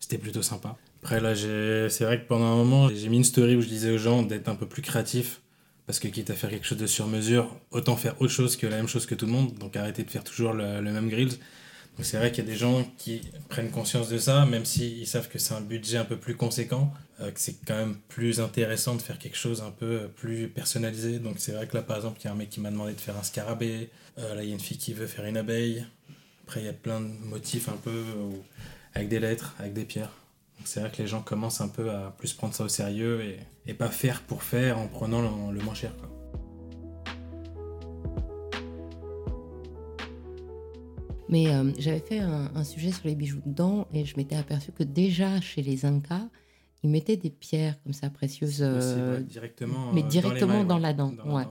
C'était 0.00 0.18
plutôt 0.18 0.42
sympa. 0.42 0.76
Après 1.02 1.20
là, 1.20 1.34
c'est 1.36 2.04
vrai 2.04 2.20
que 2.20 2.26
pendant 2.26 2.46
un 2.46 2.56
moment, 2.56 2.88
j'ai 2.88 3.08
mis 3.08 3.18
une 3.18 3.24
story 3.24 3.54
où 3.54 3.60
je 3.60 3.68
disais 3.68 3.90
aux 3.90 3.98
gens 3.98 4.22
d'être 4.22 4.48
un 4.48 4.56
peu 4.56 4.66
plus 4.66 4.82
créatifs. 4.82 5.40
Parce 5.86 6.00
que 6.00 6.08
quitte 6.08 6.30
à 6.30 6.34
faire 6.34 6.50
quelque 6.50 6.66
chose 6.66 6.78
de 6.78 6.86
sur 6.88 7.06
mesure, 7.06 7.56
autant 7.70 7.96
faire 7.96 8.20
autre 8.20 8.32
chose 8.32 8.56
que 8.56 8.66
la 8.66 8.76
même 8.76 8.88
chose 8.88 9.06
que 9.06 9.14
tout 9.14 9.26
le 9.26 9.30
monde. 9.30 9.54
Donc 9.54 9.76
arrêter 9.76 10.02
de 10.02 10.10
faire 10.10 10.24
toujours 10.24 10.52
le, 10.52 10.80
le 10.80 10.90
même 10.90 11.08
grills. 11.08 11.38
C'est 12.02 12.18
vrai 12.18 12.30
qu'il 12.30 12.44
y 12.44 12.46
a 12.46 12.50
des 12.50 12.58
gens 12.58 12.84
qui 12.98 13.22
prennent 13.48 13.70
conscience 13.70 14.08
de 14.08 14.18
ça, 14.18 14.44
même 14.44 14.66
s'ils 14.66 15.06
savent 15.06 15.28
que 15.28 15.38
c'est 15.38 15.54
un 15.54 15.62
budget 15.62 15.96
un 15.96 16.04
peu 16.04 16.16
plus 16.16 16.36
conséquent, 16.36 16.92
euh, 17.20 17.30
que 17.30 17.40
c'est 17.40 17.56
quand 17.66 17.74
même 17.76 17.96
plus 18.08 18.40
intéressant 18.40 18.96
de 18.96 19.02
faire 19.02 19.18
quelque 19.18 19.36
chose 19.36 19.62
un 19.62 19.70
peu 19.70 20.08
plus 20.14 20.48
personnalisé. 20.48 21.18
Donc 21.18 21.36
c'est 21.38 21.52
vrai 21.52 21.66
que 21.66 21.74
là 21.74 21.82
par 21.82 21.96
exemple, 21.96 22.20
il 22.20 22.24
y 22.26 22.28
a 22.28 22.32
un 22.32 22.36
mec 22.36 22.50
qui 22.50 22.60
m'a 22.60 22.70
demandé 22.70 22.92
de 22.92 23.00
faire 23.00 23.16
un 23.16 23.22
scarabée, 23.22 23.90
Euh, 24.18 24.34
là 24.34 24.42
il 24.42 24.48
y 24.48 24.52
a 24.52 24.54
une 24.54 24.60
fille 24.60 24.78
qui 24.78 24.94
veut 24.94 25.06
faire 25.06 25.26
une 25.26 25.36
abeille, 25.36 25.84
après 26.46 26.60
il 26.60 26.66
y 26.66 26.68
a 26.68 26.72
plein 26.72 27.00
de 27.00 27.06
motifs 27.06 27.68
un 27.68 27.76
peu 27.76 27.90
euh, 27.90 28.30
avec 28.94 29.08
des 29.08 29.20
lettres, 29.20 29.54
avec 29.58 29.74
des 29.74 29.84
pierres. 29.84 30.12
C'est 30.64 30.80
vrai 30.80 30.90
que 30.90 31.02
les 31.02 31.08
gens 31.08 31.22
commencent 31.22 31.60
un 31.60 31.68
peu 31.68 31.90
à 31.90 32.14
plus 32.18 32.32
prendre 32.32 32.54
ça 32.54 32.64
au 32.64 32.68
sérieux 32.68 33.36
et, 33.66 33.74
pas 33.74 33.90
faire 33.90 34.22
pour 34.22 34.42
faire 34.42 34.78
en 34.78 34.88
prenant 34.88 35.20
le, 35.50 35.60
moins 35.60 35.74
cher. 35.74 35.92
Mais 41.28 41.48
euh, 41.48 41.70
j'avais 41.78 42.00
fait 42.00 42.20
un, 42.20 42.50
un 42.54 42.64
sujet 42.64 42.92
sur 42.92 43.06
les 43.06 43.14
bijoux 43.14 43.40
de 43.44 43.52
dents 43.52 43.88
et 43.92 44.04
je 44.04 44.16
m'étais 44.16 44.36
aperçu 44.36 44.72
que 44.72 44.84
déjà 44.84 45.40
chez 45.40 45.62
les 45.62 45.84
Incas, 45.84 46.28
ils 46.86 46.90
mettaient 46.90 47.16
des 47.16 47.30
pierres 47.30 47.74
comme 47.82 47.92
ça 47.92 48.10
précieuses. 48.10 48.58
Euh, 48.60 49.20
directement, 49.20 49.92
mais 49.92 50.02
directement 50.02 50.58
mailles, 50.58 50.66
dans 50.66 50.76
ouais. 50.76 50.82
la 50.82 50.92
dent, 50.92 51.12
la 51.16 51.24
ouais. 51.24 51.34
ouais. 51.34 51.46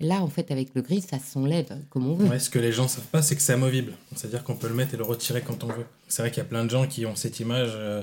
Là, 0.00 0.22
en 0.22 0.28
fait, 0.28 0.50
avec 0.50 0.74
le 0.74 0.82
gris, 0.82 1.02
ça 1.02 1.18
s'enlève 1.18 1.84
comme 1.90 2.06
on 2.06 2.14
veut. 2.14 2.38
Ce 2.38 2.48
que 2.48 2.58
les 2.58 2.72
gens 2.72 2.88
savent 2.88 3.06
pas, 3.06 3.20
c'est 3.20 3.36
que 3.36 3.42
c'est 3.42 3.52
amovible. 3.52 3.92
C'est-à-dire 4.14 4.44
qu'on 4.44 4.56
peut 4.56 4.68
le 4.68 4.74
mettre 4.74 4.94
et 4.94 4.96
le 4.96 5.02
retirer 5.02 5.42
quand 5.42 5.64
on 5.64 5.66
veut. 5.66 5.86
C'est 6.06 6.22
vrai 6.22 6.30
qu'il 6.30 6.38
y 6.38 6.46
a 6.46 6.48
plein 6.48 6.64
de 6.64 6.70
gens 6.70 6.86
qui 6.86 7.04
ont 7.04 7.16
cette 7.16 7.40
image 7.40 7.72
euh, 7.74 8.02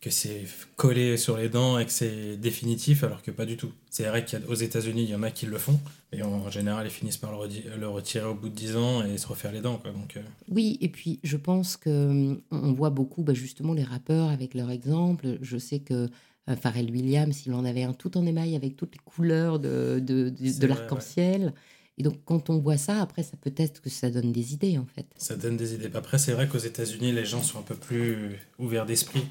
que 0.00 0.10
c'est 0.10 0.44
collé 0.76 1.16
sur 1.16 1.36
les 1.36 1.48
dents 1.48 1.78
et 1.78 1.86
que 1.86 1.90
c'est 1.90 2.36
définitif, 2.36 3.02
alors 3.02 3.22
que 3.22 3.30
pas 3.30 3.46
du 3.46 3.56
tout. 3.56 3.72
C'est 3.90 4.04
vrai 4.04 4.24
qu'aux 4.24 4.54
États-Unis, 4.54 5.04
il 5.04 5.10
y 5.10 5.14
en 5.14 5.22
a 5.22 5.30
qui 5.30 5.46
le 5.46 5.58
font, 5.58 5.80
et 6.12 6.22
en, 6.22 6.50
général, 6.50 6.86
ils 6.86 6.90
finissent 6.90 7.16
par 7.16 7.32
le, 7.32 7.88
retirer 7.88 8.26
au 8.26 8.34
bout 8.34 8.48
de 8.48 8.54
10 8.54 8.76
ans 8.76 9.04
et 9.04 9.18
se 9.18 9.26
refaire 9.26 9.52
les 9.52 9.60
dents. 9.60 9.78
Quoi. 9.78 9.90
Donc, 9.90 10.16
euh, 10.16 10.22
Oui, 10.48 10.78
et 10.80 10.88
puis 10.88 11.18
je 11.24 11.36
pense 11.36 11.76
que 11.76 11.90
hum, 11.90 12.40
on 12.50 12.72
voit 12.72 12.90
beaucoup 12.90 13.22
bah, 13.22 13.34
justement 13.34 13.74
les 13.74 13.82
rappeurs 13.82 14.28
avec 14.28 14.54
leur 14.54 14.70
exemple. 14.70 15.38
Je 15.40 15.58
sais 15.58 15.80
que 15.80 16.08
euh, 16.48 16.56
Pharrell 16.56 16.90
Williams, 16.90 17.42
il 17.46 17.52
en 17.52 17.64
avait 17.64 17.82
un 17.82 17.92
tout 17.92 18.16
en 18.16 18.24
émail 18.24 18.54
avec 18.54 18.76
toutes 18.76 18.94
les 18.94 19.00
couleurs 19.04 19.58
de, 19.58 20.00
de, 20.00 20.66
l'arc-en-ciel. 20.66 21.52
Et 21.98 22.02
donc 22.02 22.18
quand 22.24 22.50
on 22.50 22.58
voit 22.58 22.76
ça, 22.76 23.00
après, 23.00 23.22
ça 23.22 23.36
peut-être 23.40 23.80
que 23.80 23.90
ça 23.90 24.10
donne 24.10 24.30
des 24.30 24.52
idées 24.52 24.78
en 24.78 24.86
fait. 24.86 25.06
ça 25.16 25.34
donne 25.34 25.56
des 25.56 25.74
idées. 25.74 25.90
Après, 25.94 26.18
c'est 26.18 26.32
vrai 26.32 26.46
qu'aux 26.46 26.58
États-Unis, 26.58 27.10
les 27.12 27.24
gens 27.24 27.42
sont 27.42 27.58
un 27.58 27.62
peu 27.62 27.74
plus 27.74 28.36
ouverts 28.58 28.86
d'esprit. 28.86 29.22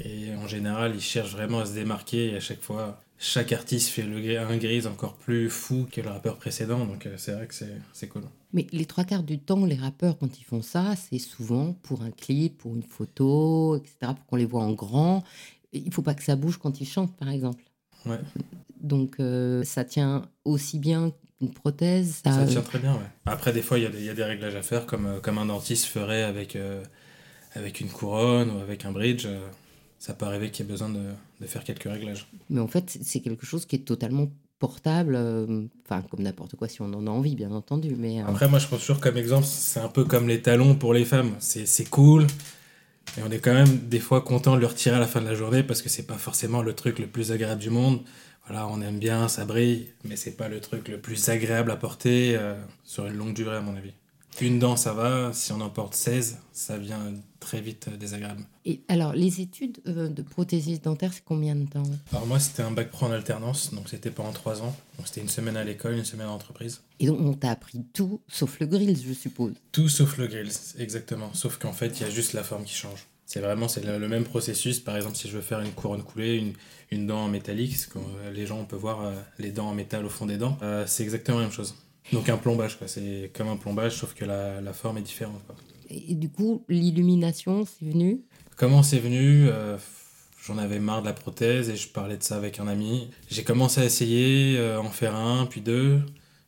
Et 0.00 0.34
en 0.36 0.46
général, 0.48 0.92
ils 0.94 1.00
cherchent 1.02 1.32
vraiment 1.32 1.60
à 1.60 1.66
se 1.66 1.74
démarquer. 1.74 2.32
Et 2.32 2.36
à 2.36 2.40
chaque 2.40 2.60
fois, 2.62 3.00
chaque 3.18 3.52
artiste 3.52 3.88
fait 3.90 4.02
le, 4.02 4.38
un 4.40 4.56
grise 4.56 4.86
encore 4.86 5.14
plus 5.14 5.50
fou 5.50 5.86
que 5.90 6.00
le 6.00 6.08
rappeur 6.08 6.36
précédent. 6.38 6.84
Donc, 6.86 7.06
euh, 7.06 7.14
c'est 7.18 7.32
vrai 7.32 7.46
que 7.46 7.54
c'est 7.54 7.76
c'est 7.92 8.08
cool. 8.08 8.22
Mais 8.54 8.66
les 8.72 8.84
trois 8.86 9.04
quarts 9.04 9.22
du 9.22 9.38
temps, 9.38 9.64
les 9.64 9.76
rappeurs, 9.76 10.18
quand 10.18 10.38
ils 10.40 10.44
font 10.44 10.62
ça, 10.62 10.94
c'est 10.96 11.18
souvent 11.18 11.72
pour 11.82 12.02
un 12.02 12.10
clip, 12.10 12.58
pour 12.58 12.74
une 12.74 12.82
photo, 12.82 13.76
etc., 13.76 14.12
pour 14.14 14.26
qu'on 14.26 14.36
les 14.36 14.44
voit 14.46 14.62
en 14.62 14.72
grand. 14.72 15.22
Il 15.72 15.92
faut 15.92 16.02
pas 16.02 16.14
que 16.14 16.22
ça 16.22 16.36
bouge 16.36 16.58
quand 16.58 16.80
ils 16.80 16.86
chantent, 16.86 17.16
par 17.16 17.30
exemple. 17.30 17.62
Ouais. 18.04 18.18
Donc 18.80 19.16
euh, 19.20 19.62
ça 19.64 19.84
tient 19.84 20.28
aussi 20.44 20.78
bien 20.78 21.12
qu'une 21.38 21.52
prothèse. 21.52 22.20
Ça, 22.24 22.32
Ça 22.32 22.44
tient 22.46 22.60
très 22.62 22.78
bien, 22.78 22.94
ouais. 22.94 23.00
Après, 23.26 23.52
des 23.52 23.62
fois, 23.62 23.78
il 23.78 23.84
y, 23.84 23.86
a 23.86 23.90
des- 23.90 23.98
il 24.00 24.04
y 24.04 24.10
a 24.10 24.14
des 24.14 24.24
réglages 24.24 24.54
à 24.56 24.62
faire, 24.62 24.84
comme, 24.86 25.06
euh, 25.06 25.20
comme 25.20 25.38
un 25.38 25.46
dentiste 25.46 25.84
ferait 25.86 26.22
avec, 26.24 26.56
euh, 26.56 26.82
avec 27.54 27.80
une 27.80 27.88
couronne 27.88 28.50
ou 28.50 28.58
avec 28.58 28.84
un 28.84 28.92
bridge. 28.92 29.24
euh, 29.26 29.46
ça 30.02 30.14
peut 30.14 30.26
arriver 30.26 30.50
qu'il 30.50 30.66
y 30.66 30.68
ait 30.68 30.72
besoin 30.72 30.88
de, 30.88 30.98
de 31.40 31.46
faire 31.46 31.62
quelques 31.62 31.84
réglages. 31.84 32.26
Mais 32.50 32.58
en 32.60 32.66
fait, 32.66 32.98
c'est- 33.02 33.20
quelque 33.20 33.46
chose 33.46 33.66
qui 33.66 33.76
est 33.76 33.84
totalement 33.92 34.26
portable, 34.58 35.14
euh, 35.14 35.64
enfin 35.84 36.02
comme 36.10 36.22
n'importe 36.22 36.56
quoi 36.56 36.66
si 36.66 36.82
on 36.82 36.92
en 36.92 37.06
a 37.06 37.10
envie, 37.10 37.36
bien 37.36 37.52
entendu. 37.52 37.94
Mais 37.96 38.20
euh, 38.20 38.26
Après, 38.26 38.48
moi, 38.48 38.58
je 38.58 38.66
prends 38.66 38.78
toujours 38.78 38.98
comme 38.98 39.16
exemple, 39.16 39.46
c'est 39.46 39.78
un 39.78 39.86
peu 39.86 40.04
comme 40.04 40.26
les 40.26 40.42
talons 40.42 40.74
pour 40.74 40.92
les 40.92 41.04
femmes. 41.04 41.36
C'est 41.38 41.88
cool, 41.88 42.26
mais 43.16 43.22
on 43.24 43.30
est 43.30 43.38
quand 43.38 43.54
même 43.54 43.78
des 43.88 44.00
fois 44.00 44.22
content 44.22 44.56
de 44.56 44.60
le 44.60 44.66
retirer 44.66 44.96
à 44.96 44.98
la 44.98 45.06
fin 45.06 45.20
de 45.20 45.26
la 45.26 45.34
journée 45.36 45.62
parce 45.62 45.82
que 45.82 45.88
c'est 45.88 46.06
pas 46.06 46.18
forcément 46.18 46.62
le 46.62 46.74
truc 46.74 46.98
le 46.98 47.06
plus 47.06 47.30
agréable 47.30 47.60
du 47.60 47.70
monde. 47.70 48.00
Voilà, 48.48 48.66
on 48.66 48.80
aime 48.80 48.98
bien, 48.98 49.28
ça 49.28 49.44
brille, 49.44 49.90
mais 50.04 50.16
c'est 50.16 50.36
pas 50.36 50.48
le 50.48 50.58
truc 50.60 50.88
le 50.88 51.00
plus 51.00 51.28
agréable 51.28 51.70
à 51.70 51.76
porter 51.76 52.34
euh, 52.36 52.60
sur 52.82 53.06
une 53.06 53.14
longue 53.14 53.34
durée, 53.34 53.54
à 53.56 53.60
mon 53.60 53.76
avis. 53.76 53.92
Une 54.40 54.58
dent, 54.58 54.76
ça 54.76 54.92
va. 54.92 55.32
Si 55.32 55.52
on 55.52 55.60
en 55.60 55.68
porte 55.68 55.94
16, 55.94 56.38
ça 56.52 56.78
devient 56.78 56.96
très 57.38 57.60
vite 57.60 57.88
euh, 57.88 57.96
désagréable. 57.96 58.44
et 58.64 58.82
alors 58.88 59.12
les 59.12 59.40
études 59.40 59.80
euh, 59.86 60.08
de 60.08 60.22
prothésiste 60.22 60.84
dentaire, 60.84 61.12
c'est 61.12 61.24
combien 61.24 61.54
de 61.54 61.66
temps? 61.66 61.82
Alors 62.12 62.26
moi, 62.26 62.38
c'était 62.38 62.62
un 62.62 62.70
bac 62.70 62.90
pro 62.90 63.06
en 63.06 63.10
alternance, 63.10 63.74
donc 63.74 63.88
c'était 63.88 64.10
pendant 64.10 64.32
3 64.32 64.62
ans. 64.62 64.74
Donc 64.96 65.06
c'était 65.06 65.20
une 65.20 65.28
semaine 65.28 65.56
à 65.56 65.64
l'école, 65.64 65.94
une 65.94 66.04
semaine 66.04 66.28
en 66.28 66.34
entreprise. 66.34 66.80
Et 67.00 67.06
donc 67.06 67.20
on 67.20 67.34
t'a 67.34 67.50
appris 67.50 67.84
tout 67.92 68.20
sauf 68.28 68.58
le 68.60 68.66
grill, 68.66 68.96
je 68.96 69.12
suppose. 69.12 69.54
Tout 69.72 69.88
sauf 69.88 70.16
le 70.18 70.26
grill, 70.26 70.50
exactement. 70.78 71.32
Sauf 71.34 71.58
qu'en 71.58 71.72
fait, 71.72 72.00
il 72.00 72.02
y 72.02 72.06
a 72.06 72.10
juste 72.10 72.32
la 72.32 72.42
forme 72.44 72.64
qui 72.64 72.74
change. 72.74 73.06
C'est 73.26 73.40
vraiment 73.40 73.66
c'est 73.66 73.84
le, 73.84 74.08
même 74.08 74.24
processus. 74.24 74.80
Par 74.80 74.96
exemple, 74.96 75.16
si 75.16 75.28
je 75.28 75.34
veux 75.34 75.42
faire 75.42 75.60
une 75.60 75.72
couronne 75.72 76.02
coulée, 76.02 76.36
une, 76.36 76.52
une 76.90 77.06
dent 77.06 77.24
en 77.24 77.28
métallique, 77.28 77.76
ce 77.76 77.86
que 77.86 77.98
euh, 77.98 78.30
les 78.32 78.46
gens 78.46 78.58
on 78.58 78.66
peut 78.66 78.76
voir 78.76 79.12
les 79.38 79.50
dents 79.50 79.68
en 79.68 79.74
métal 79.74 80.04
au 80.04 80.10
fond 80.10 80.26
des 80.26 80.36
dents, 80.36 80.58
euh, 80.62 80.84
c'est 80.86 81.02
exactement 81.02 81.38
la 81.38 81.44
même 81.44 81.52
chose. 81.52 81.74
Donc 82.12 82.28
un 82.28 82.36
plombage, 82.36 82.78
quoi. 82.78 82.88
C'est 82.88 83.30
comme 83.34 83.48
un 83.48 83.56
plombage, 83.56 83.96
sauf 83.96 84.14
que 84.14 84.24
la, 84.24 84.60
la 84.60 84.72
forme 84.72 84.98
est 84.98 85.02
différente. 85.02 85.40
quoi. 85.46 85.56
Et, 85.90 86.12
et 86.12 86.14
du 86.14 86.28
coup, 86.28 86.64
l'illumination, 86.68 87.64
c'est 87.64 87.86
venu? 87.86 88.20
Comment 88.56 88.82
c'est 88.82 88.98
venu? 88.98 89.48
Euh, 89.48 89.76
J'en 90.44 90.58
avais 90.58 90.80
marre 90.80 91.02
de 91.02 91.06
la 91.06 91.12
prothèse 91.12 91.70
et 91.70 91.76
je 91.76 91.86
parlais 91.88 92.16
de 92.16 92.22
ça 92.24 92.36
avec 92.36 92.58
un 92.58 92.66
ami. 92.66 93.08
J'ai 93.30 93.44
commencé 93.44 93.80
à 93.80 93.84
essayer, 93.84 94.58
euh, 94.58 94.80
en 94.80 94.90
faire 94.90 95.14
un, 95.14 95.46
puis 95.46 95.60
deux. 95.60 96.00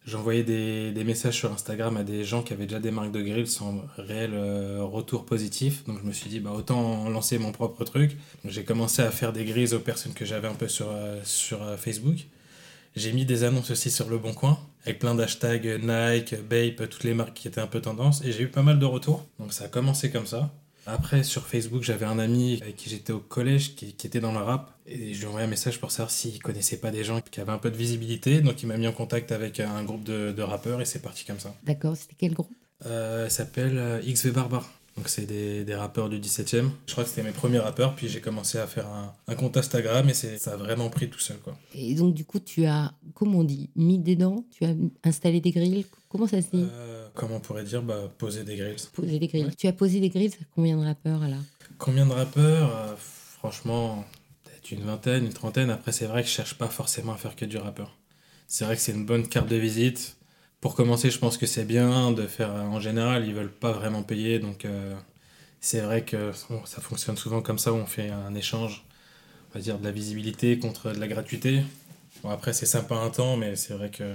J'envoyais 0.05 0.43
des, 0.43 0.91
des 0.91 1.05
messages 1.05 1.37
sur 1.37 1.53
Instagram 1.53 1.97
à 1.97 2.03
des 2.03 2.25
gens 2.25 2.43
qui 2.43 2.53
avaient 2.53 2.67
déjà 2.67 2.81
des 2.81 2.91
marques 2.91 3.13
de 3.13 3.23
grilles 3.23 3.47
sans 3.47 3.83
réel 3.97 4.33
euh, 4.35 4.83
retour 4.83 5.25
positif. 5.25 5.85
Donc 5.87 5.99
je 6.03 6.07
me 6.07 6.13
suis 6.13 6.29
dit, 6.29 6.41
bah, 6.41 6.51
autant 6.51 7.09
lancer 7.09 7.39
mon 7.39 7.53
propre 7.53 7.85
truc. 7.85 8.17
J'ai 8.45 8.65
commencé 8.65 9.01
à 9.01 9.13
faire 9.13 9.33
des 9.33 9.45
grilles 9.45 9.73
aux 9.75 9.79
personnes 9.79 10.13
que 10.13 10.25
j'avais 10.25 10.49
un 10.49 10.55
peu 10.55 10.67
sur, 10.67 10.89
sur 11.23 11.61
Facebook. 11.79 12.27
J'ai 12.97 13.13
mis 13.13 13.25
des 13.25 13.43
annonces 13.43 13.71
aussi 13.71 13.91
sur 13.91 14.09
Le 14.09 14.19
Bon 14.19 14.33
Coin, 14.33 14.57
avec 14.85 15.01
plein 15.01 15.17
d'hashtags 15.17 15.81
Nike, 15.83 16.37
Bape, 16.49 16.89
toutes 16.89 17.03
les 17.03 17.15
marques 17.15 17.35
qui 17.35 17.49
étaient 17.49 17.61
un 17.61 17.67
peu 17.67 17.81
tendance. 17.81 18.23
Et 18.25 18.31
j'ai 18.31 18.45
eu 18.45 18.49
pas 18.49 18.63
mal 18.63 18.79
de 18.79 18.85
retours. 18.85 19.27
Donc 19.41 19.53
ça 19.53 19.65
a 19.65 19.69
commencé 19.69 20.11
comme 20.13 20.27
ça. 20.27 20.53
Après, 20.87 21.23
sur 21.23 21.47
Facebook, 21.47 21.83
j'avais 21.83 22.05
un 22.07 22.19
ami 22.19 22.61
avec 22.63 22.77
qui 22.77 22.91
j'étais 22.91 23.13
au 23.13 23.19
collège 23.19 23.75
qui, 23.75 23.95
qui 23.95 24.07
était 24.07 24.21
dans 24.21 24.33
le 24.33 24.39
rap. 24.39 24.71
Et 24.87 25.13
je 25.13 25.19
lui 25.19 25.25
ai 25.25 25.29
envoyé 25.29 25.47
un 25.47 25.51
message 25.51 25.81
pour 25.81 25.91
savoir 25.91 26.11
s'il 26.11 26.41
connaissait 26.41 26.77
pas 26.77 26.91
des 26.91 27.03
gens 27.03 27.21
qui 27.21 27.41
avaient 27.41 27.53
un 27.53 27.59
peu 27.59 27.71
de 27.71 27.77
visibilité. 27.77 28.41
Donc 28.43 28.63
il 28.63 28.67
m'a 28.67 28.77
mis 28.77 28.87
en 28.87 28.93
contact 28.93 29.33
avec 29.33 29.59
un 29.59 29.83
groupe 29.83 30.05
de, 30.05 30.31
de 30.31 30.43
rappeurs 30.43 30.81
et 30.81 30.85
c'est 30.85 31.01
parti 31.01 31.25
comme 31.25 31.41
ça. 31.41 31.55
D'accord, 31.65 31.97
c'était 31.97 32.15
quel 32.17 32.35
groupe? 32.35 32.53
Euh, 32.87 33.25
elle 33.25 33.31
s'appelle 33.31 33.79
euh, 33.79 34.01
XV 34.03 34.31
Barbar. 34.31 34.71
Donc 34.97 35.09
c'est 35.09 35.27
des, 35.27 35.65
des 35.65 35.75
rappeurs 35.75 36.09
du 36.09 36.19
17ème. 36.21 36.69
Je 36.87 36.93
crois 36.93 37.03
que 37.05 37.11
c'était 37.11 37.25
mes 37.25 37.33
premiers 37.33 37.59
rappeurs, 37.59 37.97
puis 37.97 38.09
j'ai 38.09 38.21
commencé 38.21 38.59
à 38.59 38.67
faire 38.69 38.87
un, 38.87 39.13
un 39.27 39.35
compte 39.35 39.57
Instagram 39.57 40.09
et 40.09 40.15
ça 40.15 40.53
a 40.53 40.57
vraiment 40.57 40.89
pris 40.89 41.11
tout 41.11 41.19
seul. 41.19 41.39
quoi. 41.39 41.57
Et 41.75 41.95
donc, 41.97 42.15
du 42.15 42.25
coup, 42.25 42.39
tu 42.39 42.65
as, 42.67 42.93
comment 43.13 43.41
on 43.41 43.45
dit, 43.45 43.71
mis 43.75 43.99
des 43.99 44.15
dents? 44.15 44.45
Tu 44.53 44.65
as 44.65 44.75
installé 45.03 45.41
des 45.41 45.51
grilles? 45.51 45.85
Comment 46.09 46.29
ça 46.29 46.41
se 46.41 46.47
dit? 46.53 46.65
Euh, 46.71 47.09
comment 47.15 47.37
on 47.37 47.41
pourrait 47.41 47.65
dire? 47.65 47.83
Bah, 47.83 48.09
Poser 48.19 48.45
des 48.45 48.55
grilles. 48.57 48.77
Poser 48.93 49.19
des 49.19 49.27
grilles. 49.27 49.47
ouais. 49.47 49.55
Tu 49.59 49.67
as 49.67 49.73
posé 49.73 49.99
des 49.99 50.11
grilles? 50.11 50.31
Combien 50.55 50.77
de 50.79 50.85
rappeurs 50.85 51.27
là 51.27 51.39
Combien 51.79 52.07
de 52.07 52.13
rappeurs? 52.13 52.77
Euh, 52.77 52.95
Franchement, 53.39 54.05
peut-être 54.45 54.71
une 54.71 54.85
vingtaine, 54.85 55.27
une 55.27 55.33
trentaine. 55.33 55.69
Après, 55.71 55.93
c'est 55.93 56.07
vrai 56.07 56.23
que 56.23 56.29
je 56.29 56.33
cherche 56.33 56.55
pas 56.55 56.69
forcément 56.69 57.13
à 57.13 57.17
faire 57.17 57.37
que 57.37 57.45
du 57.45 57.59
rappeur. 57.59 57.95
C'est 58.47 58.65
vrai 58.65 58.77
que 58.77 58.81
c'est 58.81 58.93
une 58.93 59.05
bonne 59.05 59.27
carte 59.29 59.49
de 59.51 59.57
visite. 59.57 60.17
Pour 60.65 60.75
commencer, 60.75 61.11
je 61.11 61.19
pense 61.19 61.37
que 61.37 61.45
c'est 61.45 61.67
bien 61.67 62.11
de 62.11 62.27
faire. 62.27 62.49
En 62.49 62.81
général, 62.81 63.27
ils 63.27 63.35
veulent 63.35 63.53
pas 63.53 63.73
vraiment 63.73 64.03
payer, 64.03 64.39
donc 64.39 64.65
euh, 64.65 64.95
c'est 65.61 65.81
vrai 65.81 66.07
que 66.07 66.33
bon, 66.49 66.65
ça 66.65 66.81
fonctionne 66.81 67.19
souvent 67.19 67.43
comme 67.43 67.59
ça 67.59 67.71
où 67.71 67.77
on 67.77 67.85
fait 67.85 68.09
un 68.09 68.35
échange, 68.35 68.83
on 69.51 69.59
va 69.59 69.61
dire 69.61 69.79
de 69.79 69.85
la 69.85 69.91
visibilité 69.91 70.59
contre 70.59 70.93
de 70.93 70.99
la 70.99 71.07
gratuité. 71.07 71.61
Bon, 72.23 72.31
après, 72.31 72.55
c'est 72.55 72.65
sympa 72.65 72.95
un 72.95 73.11
temps, 73.11 73.37
mais 73.37 73.57
c'est 73.57 73.75
vrai 73.75 73.91
que 73.91 74.15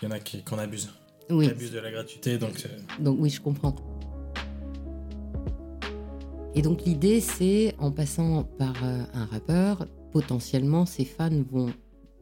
il 0.00 0.06
y 0.06 0.08
en 0.08 0.12
a 0.12 0.18
qui, 0.18 0.42
en 0.50 0.56
abusent. 0.56 0.94
Oui, 1.28 1.44
Qui 1.44 1.50
abusent 1.50 1.72
de 1.72 1.80
la 1.80 1.90
gratuité, 1.90 2.38
donc 2.38 2.64
euh, 2.64 2.68
donc 2.98 3.18
oui, 3.20 3.28
je 3.28 3.42
comprends. 3.42 3.76
Et 6.54 6.62
donc 6.62 6.86
l'idée, 6.86 7.20
c'est 7.20 7.74
en 7.76 7.90
passant 7.90 8.44
par 8.44 8.82
euh, 8.82 9.04
un 9.12 9.26
rappeur, 9.26 9.86
potentiellement 10.10 10.86
ses 10.86 11.04
fans 11.04 11.42
vont 11.50 11.70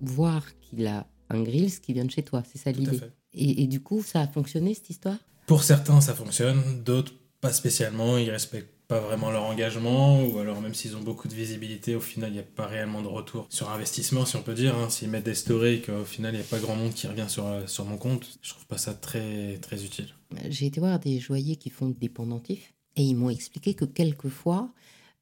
voir 0.00 0.44
qu'il 0.60 0.88
a 0.88 1.06
un 1.28 1.40
grills 1.44 1.78
qui 1.80 1.92
vient 1.92 2.04
de 2.04 2.10
chez 2.10 2.24
toi. 2.24 2.42
C'est 2.44 2.58
ça 2.58 2.72
l'idée. 2.72 2.98
Et, 3.34 3.62
et 3.62 3.66
du 3.66 3.80
coup, 3.80 4.02
ça 4.02 4.20
a 4.20 4.26
fonctionné 4.26 4.74
cette 4.74 4.90
histoire? 4.90 5.16
Pour 5.46 5.62
certains, 5.64 6.00
ça 6.00 6.14
fonctionne, 6.14 6.82
d'autres 6.84 7.12
pas 7.40 7.52
spécialement, 7.52 8.18
ils 8.18 8.30
respectent 8.30 8.74
pas 8.86 9.00
vraiment 9.00 9.30
leur 9.30 9.44
engagement, 9.44 10.24
ou 10.24 10.38
alors 10.40 10.60
même 10.60 10.74
s'ils 10.74 10.96
ont 10.96 11.00
beaucoup 11.00 11.28
de 11.28 11.34
visibilité, 11.34 11.94
au 11.94 12.00
final, 12.00 12.30
il 12.30 12.34
n'y 12.34 12.38
a 12.40 12.42
pas 12.42 12.66
réellement 12.66 13.02
de 13.02 13.06
retour 13.06 13.46
sur 13.48 13.70
investissement, 13.70 14.26
si 14.26 14.34
on 14.36 14.42
peut 14.42 14.52
dire. 14.54 14.76
hein. 14.76 14.90
S'ils 14.90 15.08
mettent 15.08 15.24
des 15.24 15.34
stories 15.36 15.74
et 15.76 15.80
qu'au 15.80 16.04
final, 16.04 16.34
il 16.34 16.38
n'y 16.38 16.42
a 16.42 16.46
pas 16.46 16.58
grand 16.58 16.74
monde 16.74 16.92
qui 16.92 17.06
revient 17.06 17.26
sur, 17.28 17.46
euh, 17.46 17.66
sur 17.68 17.84
mon 17.84 17.96
compte, 17.96 18.38
je 18.42 18.50
trouve 18.50 18.66
pas 18.66 18.78
ça 18.78 18.92
très, 18.92 19.58
très 19.58 19.84
utile. 19.84 20.08
J'ai 20.48 20.66
été 20.66 20.80
voir 20.80 20.98
des 20.98 21.20
joailliers 21.20 21.56
qui 21.56 21.70
font 21.70 21.88
des 21.88 22.08
pendentifs 22.08 22.74
et 22.96 23.02
ils 23.02 23.14
m'ont 23.14 23.30
expliqué 23.30 23.74
que 23.74 23.84
quelquefois, 23.84 24.70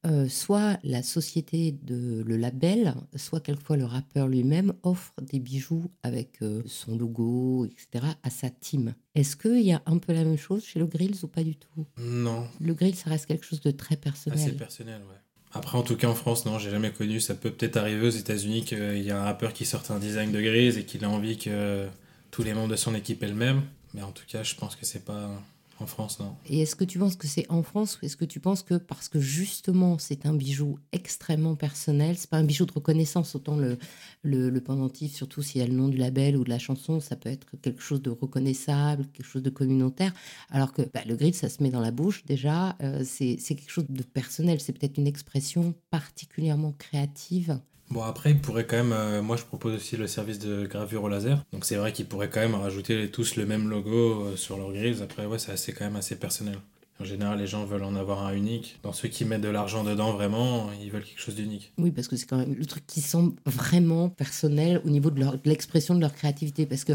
euh, 0.07 0.28
soit 0.28 0.78
la 0.85 1.02
société 1.02 1.73
de 1.83 2.23
le 2.25 2.37
label, 2.37 2.95
soit 3.17 3.40
quelquefois 3.40 3.76
le 3.76 3.85
rappeur 3.85 4.28
lui-même 4.28 4.73
offre 4.85 5.12
des 5.21 5.40
bijoux 5.40 5.90
avec 6.05 6.40
euh, 6.40 6.62
son 6.67 6.97
logo, 6.97 7.67
etc., 7.67 8.07
à 8.23 8.31
sa 8.31 8.49
team. 8.49 8.95
Est-ce 9.17 9.37
qu'il 9.37 9.62
y 9.62 9.73
a 9.73 9.83
un 9.87 9.99
peu 9.99 10.12
la 10.12 10.23
même 10.23 10.38
chose 10.38 10.64
chez 10.64 10.78
le 10.78 10.87
Grills 10.87 11.17
ou 11.25 11.26
pas 11.26 11.43
du 11.43 11.57
tout? 11.57 11.87
Non, 11.99 12.47
Le 12.61 12.75
Grill, 12.75 12.95
ça 12.95 13.11
reste 13.11 13.26
quelque 13.26 13.45
chose 13.45 13.61
de 13.61 13.73
très 13.73 13.99
assez 14.05 14.31
personnel. 14.31 14.57
personnel, 14.57 15.00
ouais. 15.09 15.17
Après, 15.52 15.76
en 15.78 15.83
tout 15.83 15.97
cas, 15.97 16.09
en 16.09 16.14
France, 16.14 16.47
non, 16.47 16.59
j'ai 16.59 16.71
jamais 16.71 16.93
connu. 16.93 17.21
Ça 17.21 17.35
peut 17.35 17.50
peut-être 17.50 17.76
arriver 17.76 18.07
aux 18.07 18.11
États-Unis 18.11 18.64
qu'il 18.64 19.02
y 19.02 19.11
a 19.11 19.21
un 19.21 19.25
rappeur 19.25 19.52
qui 19.52 19.64
sorte 19.64 19.90
un 19.90 19.99
design 19.99 20.31
de 20.31 20.40
grise 20.40 20.76
et 20.78 20.85
qu'il 20.85 21.05
a 21.05 21.11
envie 21.11 21.38
que 21.38 21.88
tous 22.31 22.43
les 22.43 22.55
membres 22.55 22.69
de 22.69 22.76
son 22.76 22.95
équipe 22.95 23.23
aient 23.23 23.28
le 23.28 23.35
même. 23.35 23.62
Mais 23.95 24.02
en 24.02 24.12
tout 24.12 24.25
cas, 24.28 24.43
je 24.43 24.55
pense 24.55 24.76
que 24.76 24.85
c'est 24.85 25.05
pas 25.05 25.43
en 25.80 25.87
France, 25.87 26.18
non. 26.18 26.35
Et 26.47 26.61
est-ce 26.61 26.75
que 26.75 26.85
tu 26.85 26.99
penses 26.99 27.16
que 27.16 27.28
c'est 27.28 27.47
en 27.50 27.62
France 27.62 27.99
ou 28.00 28.06
est-ce 28.06 28.16
que 28.16 28.25
tu 28.25 28.40
penses 28.40 28.62
que 28.62 28.75
parce 28.75 29.08
que 29.08 29.20
justement 29.20 29.99
c'est 29.99 30.26
un 30.26 30.35
bijou 30.35 30.78
extrêmement 30.92 31.54
personnel, 31.54 32.16
c'est 32.18 32.28
pas 32.28 32.38
un 32.38 32.44
bijou 32.44 32.66
de 32.66 32.73
reconnaissance, 32.73 33.35
autant 33.35 33.56
le, 33.56 33.78
le, 34.23 34.50
le 34.50 34.61
pendentif, 34.61 35.14
surtout 35.14 35.42
s'il 35.42 35.61
y 35.61 35.64
a 35.64 35.66
le 35.68 35.75
nom 35.75 35.88
du 35.88 35.97
label 35.97 36.37
ou 36.37 36.44
de 36.44 36.50
la 36.50 36.58
chanson, 36.58 37.00
ça 37.00 37.16
peut 37.16 37.28
être 37.28 37.47
quelque 37.62 37.82
chose 37.82 38.02
de 38.02 38.11
reconnaissable, 38.11 39.06
quelque 39.12 39.26
chose 39.26 39.42
de 39.42 39.50
communautaire, 39.50 40.12
alors 40.50 40.73
que 40.73 40.82
bah, 40.82 41.00
le 41.06 41.14
grill 41.16 41.35
ça 41.35 41.49
se 41.49 41.62
met 41.62 41.70
dans 41.70 41.80
la 41.80 41.92
bouche 41.92 42.25
déjà, 42.25 42.76
euh, 42.82 43.02
c'est 43.04 43.37
c'est 43.38 43.54
quelque 43.54 43.70
chose 43.70 43.87
de 43.88 44.02
personnel, 44.02 44.61
c'est 44.61 44.73
peut-être 44.73 44.99
une 44.99 45.06
expression 45.06 45.75
particulièrement 45.90 46.73
créative. 46.73 47.61
Bon, 47.90 48.02
après, 48.02 48.30
ils 48.33 48.40
pourraient 48.40 48.66
quand 48.66 48.76
même. 48.76 48.92
euh, 48.92 49.23
moi, 49.23 49.37
je 49.37 49.45
propose 49.45 49.75
aussi 49.75 49.97
le 49.97 50.07
service 50.07 50.38
de 50.38 50.66
gravure 50.66 51.02
au 51.04 51.09
laser. 51.09 51.45
Donc, 51.52 51.64
c'est 51.64 51.76
vrai 51.76 51.92
qu'ils 51.92 52.07
pourraient 52.07 52.28
quand 52.30 52.40
même 52.40 52.54
rajouter 52.54 53.11
tous 53.11 53.37
le 53.37 53.47
même 53.47 53.68
logo 53.68 54.26
euh, 54.26 54.37
sur 54.37 54.57
leur 54.59 54.73
grilles. 54.73 55.02
Après, 55.02 55.26
ouais, 55.26 55.38
c'est 55.38 55.52
assez- 55.52 55.73
quand 55.73 55.85
même 55.85 55.97
assez 55.97 56.18
personnel. 56.18 56.59
En 57.00 57.05
général, 57.05 57.38
les 57.38 57.47
gens 57.47 57.64
veulent 57.64 57.85
en 57.85 57.95
avoir 57.95 58.26
un 58.26 58.35
unique. 58.35 58.81
Dans 58.83 58.93
ceux 58.93 59.07
qui 59.09 59.25
mettent 59.25 59.40
de 59.43 59.49
l'argent 59.49 59.85
dedans, 59.85 60.12
vraiment, 60.12 60.69
ils 60.83 60.90
veulent 60.90 61.05
quelque 61.05 61.21
chose 61.21 61.37
d'unique. 61.37 61.73
Oui, 61.78 61.93
parce 61.93 62.09
que 62.09 62.17
c'est 62.17 62.26
quand 62.26 62.38
même 62.38 62.55
le 62.55 62.67
truc 62.67 62.85
qui 62.88 63.00
semble 63.00 63.35
vraiment 63.47 64.09
personnel 64.09 64.81
au 64.85 64.90
niveau 64.90 65.11
de, 65.11 65.21
leur- 65.21 65.35
de 65.35 65.49
l'expression 65.49 65.95
de 65.95 66.00
leur 66.00 66.12
créativité. 66.12 66.67
Parce 66.67 66.83
que 66.83 66.95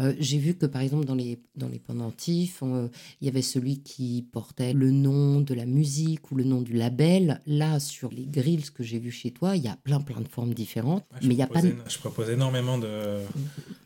euh, 0.00 0.12
j'ai 0.18 0.38
vu 0.38 0.54
que, 0.54 0.66
par 0.66 0.82
exemple, 0.82 1.04
dans 1.04 1.14
les, 1.14 1.38
dans 1.54 1.68
les 1.68 1.78
pendentifs, 1.78 2.58
euh, 2.64 2.88
il 3.20 3.26
y 3.26 3.28
avait 3.30 3.42
celui 3.42 3.78
qui 3.78 4.26
portait 4.32 4.72
le 4.72 4.90
nom 4.90 5.40
de 5.40 5.54
la 5.54 5.66
musique 5.66 6.32
ou 6.32 6.34
le 6.34 6.42
nom 6.42 6.60
du 6.60 6.72
label. 6.72 7.40
Là, 7.46 7.78
sur 7.78 8.10
les 8.10 8.26
grilles 8.26 8.64
que 8.74 8.82
j'ai 8.82 8.98
vus 8.98 9.12
chez 9.12 9.30
toi, 9.30 9.56
il 9.56 9.62
y 9.62 9.68
a 9.68 9.76
plein, 9.76 10.00
plein 10.00 10.20
de 10.20 10.28
formes 10.28 10.52
différentes. 10.52 11.04
Ouais, 11.12 11.18
mais 11.28 11.34
il 11.34 11.42
a 11.42 11.46
pas 11.46 11.62
de... 11.62 11.74
Je 11.88 11.98
propose 11.98 12.28
énormément 12.28 12.76
de, 12.78 13.20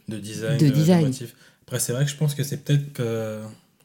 de 0.08 0.18
design. 0.18 0.56
De 0.58 0.68
design. 0.70 1.06
motifs. 1.08 1.34
Après, 1.66 1.78
c'est 1.78 1.92
vrai 1.92 2.06
que 2.06 2.10
je 2.10 2.16
pense 2.16 2.34
que 2.34 2.42
c'est 2.42 2.64
peut-être 2.64 2.92
que. 2.94 3.40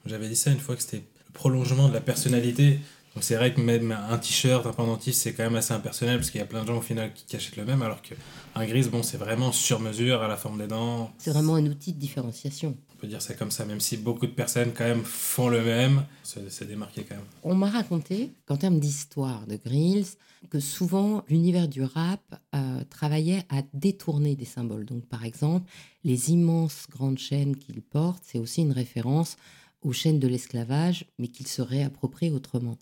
J'avais 0.05 0.27
dit 0.27 0.35
ça 0.35 0.51
une 0.51 0.59
fois 0.59 0.75
que 0.75 0.81
c'était 0.81 1.03
prolongement 1.33 1.89
de 1.89 1.93
la 1.93 2.01
personnalité. 2.01 2.79
Donc, 3.15 3.23
c'est 3.23 3.35
vrai 3.35 3.53
que 3.53 3.61
même 3.61 3.91
un 3.91 4.17
t-shirt, 4.17 4.65
un 4.65 4.73
pendentif, 4.73 5.13
c'est 5.13 5.33
quand 5.33 5.43
même 5.43 5.55
assez 5.55 5.73
impersonnel 5.73 6.17
parce 6.17 6.31
qu'il 6.31 6.39
y 6.39 6.43
a 6.43 6.47
plein 6.47 6.63
de 6.63 6.67
gens 6.67 6.77
au 6.77 6.81
final 6.81 7.11
qui 7.13 7.35
achètent 7.35 7.57
le 7.57 7.65
même. 7.65 7.83
Alors 7.83 8.01
qu'un 8.01 8.65
grise, 8.65 8.89
bon, 8.89 9.03
c'est 9.03 9.17
vraiment 9.17 9.51
sur 9.51 9.79
mesure, 9.79 10.23
à 10.23 10.27
la 10.27 10.35
forme 10.35 10.57
des 10.57 10.67
dents. 10.67 11.11
C'est 11.19 11.31
vraiment 11.31 11.55
un 11.55 11.65
outil 11.67 11.93
de 11.93 11.99
différenciation. 11.99 12.75
On 12.95 12.95
peut 12.99 13.07
dire 13.07 13.21
ça 13.21 13.35
comme 13.35 13.51
ça, 13.51 13.65
même 13.65 13.81
si 13.81 13.97
beaucoup 13.97 14.25
de 14.25 14.31
personnes 14.31 14.71
quand 14.73 14.85
même 14.85 15.03
font 15.03 15.47
le 15.49 15.61
même, 15.61 16.05
c'est 16.23 16.67
démarqué 16.67 17.03
quand 17.03 17.15
même. 17.15 17.25
On 17.43 17.53
m'a 17.53 17.69
raconté 17.69 18.31
qu'en 18.47 18.57
termes 18.57 18.79
d'histoire 18.79 19.45
de 19.45 19.57
Grills, 19.63 20.07
que 20.49 20.59
souvent 20.59 21.23
l'univers 21.27 21.67
du 21.67 21.83
rap 21.83 22.21
euh, 22.55 22.83
travaillait 22.89 23.45
à 23.49 23.61
détourner 23.73 24.35
des 24.35 24.45
symboles. 24.45 24.85
Donc 24.85 25.05
par 25.05 25.25
exemple, 25.25 25.69
les 26.03 26.31
immenses 26.31 26.87
grandes 26.89 27.19
chaînes 27.19 27.55
qu'il 27.55 27.81
porte, 27.81 28.23
c'est 28.25 28.39
aussi 28.39 28.61
une 28.61 28.71
référence 28.71 29.37
aux 29.83 29.93
chaînes 29.93 30.19
de 30.19 30.27
l'esclavage, 30.27 31.05
mais 31.19 31.27
qu'il 31.27 31.47
se 31.47 31.61
réapproprie 31.61 32.29
autrement. 32.31 32.77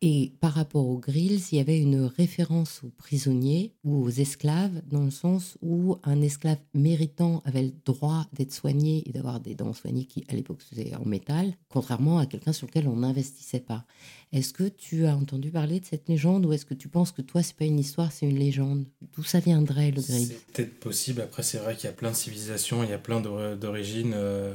Et 0.00 0.30
par 0.38 0.52
rapport 0.52 0.86
aux 0.86 0.98
grills, 0.98 1.40
il 1.50 1.58
y 1.58 1.60
avait 1.60 1.80
une 1.80 2.02
référence 2.02 2.82
aux 2.84 2.90
prisonniers 2.90 3.72
ou 3.82 3.96
aux 4.04 4.10
esclaves, 4.10 4.80
dans 4.86 5.02
le 5.02 5.10
sens 5.10 5.58
où 5.60 5.96
un 6.04 6.22
esclave 6.22 6.58
méritant 6.72 7.42
avait 7.44 7.64
le 7.64 7.72
droit 7.84 8.28
d'être 8.32 8.52
soigné 8.52 9.02
et 9.08 9.10
d'avoir 9.12 9.40
des 9.40 9.56
dents 9.56 9.72
soignées 9.72 10.04
qui, 10.04 10.24
à 10.28 10.34
l'époque, 10.34 10.62
faisaient 10.62 10.94
en 10.94 11.04
métal, 11.04 11.52
contrairement 11.68 12.20
à 12.20 12.26
quelqu'un 12.26 12.52
sur 12.52 12.68
lequel 12.68 12.86
on 12.86 12.94
n'investissait 12.98 13.58
pas. 13.58 13.86
Est-ce 14.30 14.52
que 14.52 14.68
tu 14.68 15.04
as 15.06 15.16
entendu 15.16 15.50
parler 15.50 15.80
de 15.80 15.84
cette 15.84 16.08
légende 16.08 16.46
ou 16.46 16.52
est-ce 16.52 16.64
que 16.64 16.74
tu 16.74 16.86
penses 16.88 17.10
que 17.10 17.22
toi, 17.22 17.42
c'est 17.42 17.56
pas 17.56 17.64
une 17.64 17.80
histoire, 17.80 18.12
c'est 18.12 18.26
une 18.30 18.38
légende? 18.38 18.84
D'où 19.16 19.24
ça 19.24 19.40
viendrait, 19.40 19.90
le 19.90 20.00
grill 20.00 20.26
C'est 20.28 20.46
peut-être 20.52 20.78
possible. 20.78 21.22
Après, 21.22 21.42
c'est 21.42 21.58
vrai 21.58 21.74
qu'il 21.74 21.86
y 21.86 21.92
a 21.92 21.92
plein 21.92 22.12
de 22.12 22.16
civilisations, 22.16 22.84
il 22.84 22.90
y 22.90 22.92
a 22.92 22.98
plein 22.98 23.20
d'or- 23.20 23.56
d'origines 23.56 24.12
euh, 24.14 24.54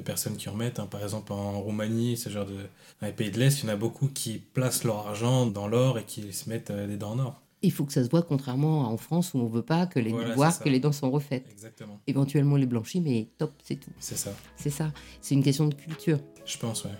de 0.00 0.04
personnes 0.06 0.36
qui 0.36 0.48
en 0.48 0.54
mettent. 0.54 0.78
hein. 0.78 0.86
Par 0.90 1.02
exemple, 1.02 1.32
en 1.32 1.60
Roumanie, 1.60 2.16
ce 2.16 2.30
genre 2.30 2.46
de. 2.46 2.56
Dans 3.00 3.06
les 3.06 3.12
pays 3.12 3.30
de 3.30 3.38
l'Est, 3.38 3.60
il 3.62 3.66
y 3.66 3.70
en 3.70 3.72
a 3.72 3.76
beaucoup 3.76 4.08
qui 4.08 4.38
placent 4.38 4.84
leur 4.84 5.06
argent 5.08 5.46
dans 5.46 5.68
l'or 5.68 5.98
et 5.98 6.04
qui 6.04 6.32
se 6.32 6.48
mettent 6.48 6.70
euh, 6.70 6.86
des 6.86 6.96
dents 6.96 7.12
en 7.12 7.18
or. 7.18 7.40
Il 7.62 7.72
faut 7.72 7.84
que 7.84 7.92
ça 7.92 8.02
se 8.02 8.08
voit, 8.08 8.22
contrairement 8.22 8.86
à 8.86 8.88
en 8.88 8.96
France 8.96 9.34
où 9.34 9.38
on 9.38 9.46
veut 9.46 9.62
pas 9.62 9.86
que 9.86 9.98
les 9.98 10.10
Voilà, 10.12 10.34
voir 10.34 10.58
que 10.58 10.68
les 10.70 10.80
dents 10.80 10.92
sont 10.92 11.10
refaites. 11.10 11.46
Exactement. 11.52 12.00
Éventuellement 12.06 12.56
les 12.56 12.64
blanchis, 12.66 13.00
mais 13.02 13.28
top, 13.36 13.52
c'est 13.62 13.76
tout. 13.76 13.90
C'est 13.98 14.16
ça. 14.16 14.32
C'est 14.56 14.70
ça. 14.70 14.92
C'est 15.20 15.34
une 15.34 15.42
question 15.42 15.66
de 15.66 15.74
culture. 15.74 16.18
Je 16.46 16.56
pense, 16.56 16.84
ouais. 16.84 16.90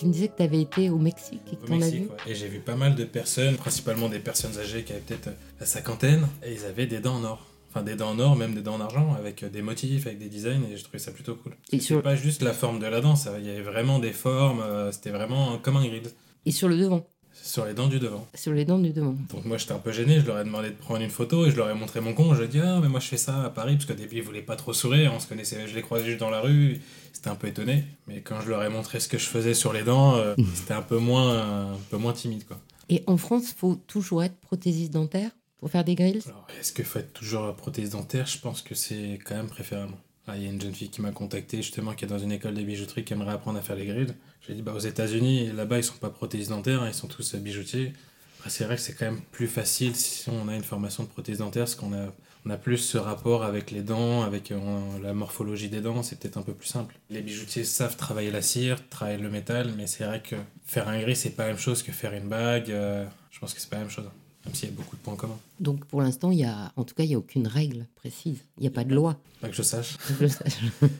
Tu 0.00 0.06
me 0.06 0.12
disais 0.12 0.28
que 0.28 0.36
tu 0.38 0.42
avais 0.42 0.62
été 0.62 0.88
au 0.88 0.96
Mexique 0.96 1.42
et 1.52 1.56
que 1.56 1.62
Au 1.62 1.66
tu 1.66 1.72
en 1.74 1.82
as 1.82 1.90
vu 1.90 2.00
ouais. 2.00 2.06
Et 2.26 2.34
j'ai 2.34 2.48
vu 2.48 2.60
pas 2.60 2.74
mal 2.74 2.94
de 2.94 3.04
personnes, 3.04 3.56
principalement 3.56 4.08
des 4.08 4.18
personnes 4.18 4.56
âgées 4.58 4.82
qui 4.82 4.92
avaient 4.92 5.02
peut-être 5.02 5.28
euh, 5.28 5.32
la 5.60 5.66
cinquantaine, 5.66 6.26
et 6.42 6.54
ils 6.54 6.64
avaient 6.64 6.86
des 6.86 7.00
dents 7.00 7.16
en 7.16 7.24
or. 7.24 7.46
enfin 7.68 7.82
des 7.82 7.96
dents 7.96 8.08
en 8.12 8.18
or, 8.18 8.34
même 8.34 8.54
des 8.54 8.62
dents 8.62 8.76
en 8.76 8.80
argent, 8.80 9.14
avec 9.18 9.44
des 9.44 9.60
motifs, 9.60 10.06
avec 10.06 10.18
des 10.18 10.30
designs, 10.30 10.62
et 10.72 10.78
je 10.78 10.82
trouvais 10.84 10.98
ça 10.98 11.12
plutôt 11.12 11.34
cool. 11.34 11.54
Et 11.70 11.80
sur- 11.80 12.00
pas 12.02 12.14
juste 12.16 12.40
la 12.40 12.54
forme 12.54 12.78
de 12.78 12.86
la 12.86 13.02
dent, 13.02 13.14
ça, 13.14 13.38
il 13.38 13.44
y 13.46 13.50
avait 13.50 13.60
vraiment 13.60 13.98
des 13.98 14.12
formes, 14.12 14.60
euh, 14.60 14.90
c'était 14.90 15.10
vraiment 15.10 15.58
comme 15.58 15.76
un 15.76 15.86
grid 15.86 16.10
Et 16.46 16.50
sur 16.50 16.68
le 16.68 16.78
devant, 16.78 17.06
sur 17.42 17.64
les 17.64 17.74
dents 17.74 17.88
du 17.88 17.98
devant. 17.98 18.26
sur 18.34 18.52
les 18.52 18.64
dents 18.64 18.78
du 18.78 18.90
devant. 18.90 19.14
Donc 19.32 19.44
moi 19.44 19.56
j'étais 19.58 19.72
un 19.72 19.78
peu 19.78 19.92
gêné, 19.92 20.20
je 20.20 20.26
leur 20.26 20.38
ai 20.38 20.44
demandé 20.44 20.70
de 20.70 20.74
prendre 20.74 21.00
une 21.00 21.10
photo 21.10 21.46
et 21.46 21.50
je 21.50 21.56
leur 21.56 21.70
ai 21.70 21.74
montré 21.74 22.00
mon 22.00 22.12
compte. 22.14 22.34
Je 22.34 22.40
leur 22.40 22.48
ai 22.48 22.52
dit 22.52 22.60
ah 22.60 22.78
mais 22.80 22.88
moi 22.88 23.00
je 23.00 23.08
fais 23.08 23.16
ça 23.16 23.44
à 23.44 23.50
Paris 23.50 23.74
parce 23.74 23.86
qu'au 23.86 23.94
début 23.94 24.16
ils 24.16 24.22
voulaient 24.22 24.42
pas 24.42 24.56
trop 24.56 24.72
sourire, 24.72 25.12
on 25.14 25.20
se 25.20 25.26
connaissait, 25.26 25.66
je 25.66 25.74
les 25.74 25.82
croisais 25.82 26.06
juste 26.06 26.20
dans 26.20 26.30
la 26.30 26.40
rue, 26.40 26.80
c'était 27.12 27.30
un 27.30 27.34
peu 27.34 27.48
étonné. 27.48 27.84
Mais 28.06 28.20
quand 28.20 28.40
je 28.40 28.48
leur 28.50 28.62
ai 28.62 28.68
montré 28.68 29.00
ce 29.00 29.08
que 29.08 29.18
je 29.18 29.26
faisais 29.26 29.54
sur 29.54 29.72
les 29.72 29.82
dents, 29.82 30.16
euh, 30.16 30.34
c'était 30.54 30.74
un 30.74 30.82
peu 30.82 30.98
moins 30.98 31.72
un 31.72 31.78
peu 31.90 31.96
moins 31.96 32.12
timide 32.12 32.46
quoi. 32.46 32.58
Et 32.88 33.04
en 33.06 33.16
France, 33.16 33.54
faut 33.56 33.76
toujours 33.86 34.24
être 34.24 34.36
prothésiste 34.40 34.92
dentaire 34.92 35.30
pour 35.58 35.70
faire 35.70 35.84
des 35.84 35.94
grilles? 35.94 36.22
Alors 36.26 36.46
est-ce 36.58 36.72
qu'il 36.72 36.84
faut 36.84 36.98
être 36.98 37.12
toujours 37.12 37.54
prothèse 37.54 37.90
dentaire? 37.90 38.26
Je 38.26 38.38
pense 38.38 38.62
que 38.62 38.74
c'est 38.74 39.18
quand 39.24 39.36
même 39.36 39.48
préférable. 39.48 39.92
Ah, 40.26 40.36
Il 40.36 40.42
y 40.44 40.46
a 40.46 40.50
une 40.50 40.60
jeune 40.60 40.74
fille 40.74 40.90
qui 40.90 41.02
m'a 41.02 41.10
contacté 41.10 41.56
justement 41.58 41.94
qui 41.94 42.04
est 42.04 42.08
dans 42.08 42.18
une 42.18 42.32
école 42.32 42.54
de 42.54 42.62
bijouterie 42.62 43.04
qui 43.04 43.12
aimerait 43.12 43.32
apprendre 43.32 43.58
à 43.58 43.62
faire 43.62 43.76
les 43.76 43.86
grilles. 43.86 44.06
J'ai 44.46 44.54
dit 44.54 44.62
bah 44.62 44.72
aux 44.74 44.78
États-Unis 44.78 45.50
là-bas 45.52 45.78
ils 45.78 45.84
sont 45.84 45.96
pas 45.98 46.10
prothèses 46.10 46.48
dentaires, 46.48 46.86
ils 46.86 46.94
sont 46.94 47.08
tous 47.08 47.34
euh, 47.34 47.38
bijoutiers. 47.38 47.92
Après 48.38 48.50
c'est 48.50 48.64
vrai 48.64 48.76
que 48.76 48.82
c'est 48.82 48.94
quand 48.94 49.06
même 49.06 49.20
plus 49.32 49.48
facile 49.48 49.94
si 49.96 50.28
on 50.30 50.48
a 50.48 50.54
une 50.54 50.62
formation 50.64 51.02
de 51.02 51.08
prothèse 51.08 51.38
dentaire 51.38 51.62
parce 51.64 51.74
qu'on 51.74 51.92
a 51.94 52.12
on 52.46 52.50
a 52.50 52.56
plus 52.56 52.78
ce 52.78 52.96
rapport 52.96 53.44
avec 53.44 53.70
les 53.70 53.82
dents, 53.82 54.22
avec 54.22 54.50
euh, 54.50 54.58
la 55.02 55.12
morphologie 55.12 55.68
des 55.68 55.82
dents, 55.82 56.02
c'est 56.02 56.18
peut-être 56.18 56.38
un 56.38 56.42
peu 56.42 56.54
plus 56.54 56.68
simple. 56.68 56.98
Les 57.10 57.20
bijoutiers 57.20 57.64
savent 57.64 57.96
travailler 57.96 58.30
la 58.30 58.40
cire, 58.40 58.88
travailler 58.88 59.18
le 59.18 59.28
métal, 59.28 59.74
mais 59.76 59.86
c'est 59.86 60.04
vrai 60.04 60.22
que 60.22 60.36
faire 60.64 60.88
un 60.88 60.98
gris 61.00 61.16
c'est 61.16 61.30
pas 61.30 61.42
la 61.44 61.48
même 61.50 61.58
chose 61.58 61.82
que 61.82 61.92
faire 61.92 62.14
une 62.14 62.28
bague. 62.28 62.70
euh, 62.70 63.04
je 63.30 63.38
pense 63.40 63.52
que 63.52 63.60
c'est 63.60 63.68
pas 63.68 63.76
la 63.76 63.82
même 63.82 63.90
chose, 63.90 64.08
même 64.44 64.54
s'il 64.54 64.68
y 64.68 64.72
a 64.72 64.74
beaucoup 64.74 64.96
de 64.96 65.02
points 65.02 65.16
communs. 65.16 65.38
Donc 65.58 65.84
pour 65.86 66.00
l'instant, 66.02 66.30
il 66.30 66.38
y 66.38 66.44
a, 66.44 66.72
en 66.76 66.84
tout 66.84 66.94
cas, 66.94 67.02
il 67.02 67.08
n'y 67.08 67.14
a 67.14 67.18
aucune 67.18 67.46
règle 67.46 67.86
précise. 67.94 68.38
Il 68.58 68.62
n'y 68.62 68.68
a 68.68 68.70
pas 68.70 68.84
de 68.84 68.94
loi. 68.94 69.16
Pas 69.40 69.48
que 69.48 69.54
je 69.54 69.62
sache. 69.62 69.96
que 70.18 70.26
je 70.26 70.26
sache. 70.26 70.58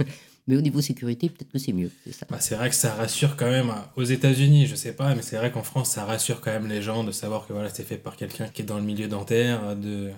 Mais 0.47 0.57
au 0.57 0.61
niveau 0.63 0.81
sécurité, 0.81 1.29
peut-être 1.29 1.53
que 1.53 1.59
c'est 1.59 1.73
mieux. 1.73 1.91
C'est. 2.11 2.29
Bah, 2.29 2.39
vrai 2.57 2.71
que 2.71 2.75
ça 2.75 2.95
rassure 2.95 3.37
quand 3.37 3.49
même 3.49 3.71
hein. 3.71 3.87
aux 3.97 4.03
États-Unis, 4.03 4.67
je 4.67 4.75
sais 4.75 4.93
pas, 4.93 5.15
mais 5.15 5.23
c'est 5.23 5.37
vrai 5.37 5.53
qu'en 5.53 5.63
France, 5.63 5.91
ça 5.91 6.05
rassure 6.05 6.41
quand 6.41 6.51
même 6.51 6.67
les 6.67 6.83
gens 6.83 7.05
de 7.05 7.13
savoir 7.13 7.47
que 7.47 7.53
voilà, 7.53 7.69
c'est 7.69 7.85
fait 7.85 7.99
par 7.99 8.17
quelqu'un 8.17 8.49
qui 8.49 8.63
est 8.63 8.65
dans 8.65 8.79
le 8.79 8.83
milieu 8.83 9.07
dentaire, 9.07 9.77
de 9.77 10.11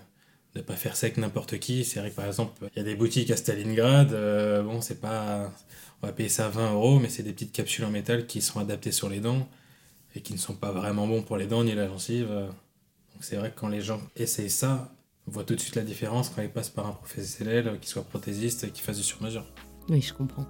ne 0.57 0.61
pas 0.63 0.77
faire 0.77 0.97
ça 0.97 1.07
avec 1.07 1.19
n'importe 1.19 1.59
qui. 1.59 1.85
C'est 1.85 2.01
vrai 2.01 2.11
que 2.11 2.17
par 2.17 2.25
exemple, 2.25 2.67
il 2.75 2.79
y 2.79 2.81
a 2.81 2.85
des 2.85 2.95
boutiques 2.95 3.31
à 3.31 3.37
Stalingrad, 3.37 4.13
euh, 4.13 4.63
bon, 4.63 4.81
c'est 4.81 5.01
pas. 5.01 5.53
On 6.03 6.07
va 6.07 6.13
payer 6.13 6.29
ça 6.31 6.49
20 6.49 6.73
euros, 6.73 6.99
mais 6.99 7.09
c'est 7.09 7.23
des 7.23 7.33
petites 7.33 7.53
capsules 7.53 7.85
en 7.85 7.91
métal 7.91 8.27
qui 8.27 8.41
sont 8.41 8.59
adaptées 8.59 8.91
sur 8.91 9.09
les 9.09 9.21
dents 9.21 9.47
et 10.17 10.21
qui 10.21 10.33
ne 10.33 10.39
sont 10.39 10.55
pas 10.55 10.73
vraiment 10.73 11.07
bons 11.07 11.23
pour 11.23 11.37
les 11.37 11.47
dents 11.47 11.63
ni 11.63 11.75
la 11.75 11.87
gencive. 11.89 12.29
C'est 13.23 13.37
vrai 13.37 13.51
que 13.51 13.59
quand 13.59 13.69
les 13.69 13.81
gens 13.81 14.01
essayent 14.17 14.51
ça, 14.51 14.93
on 15.27 15.31
voit 15.31 15.45
tout 15.45 15.55
de 15.55 15.61
suite 15.61 15.77
la 15.77 15.83
différence 15.83 16.31
quand 16.31 16.43
ils 16.43 16.51
passent 16.51 16.71
par 16.71 16.87
un 16.87 16.93
professionnel, 16.93 17.69
euh, 17.69 17.77
qui 17.77 17.89
soit 17.89 18.03
prothésiste 18.03 18.65
et 18.65 18.71
qui 18.71 18.83
fasse 18.83 18.97
du 18.97 19.03
sur-mesure. 19.03 19.45
Oui, 19.89 20.01
je 20.01 20.13
comprends. 20.13 20.47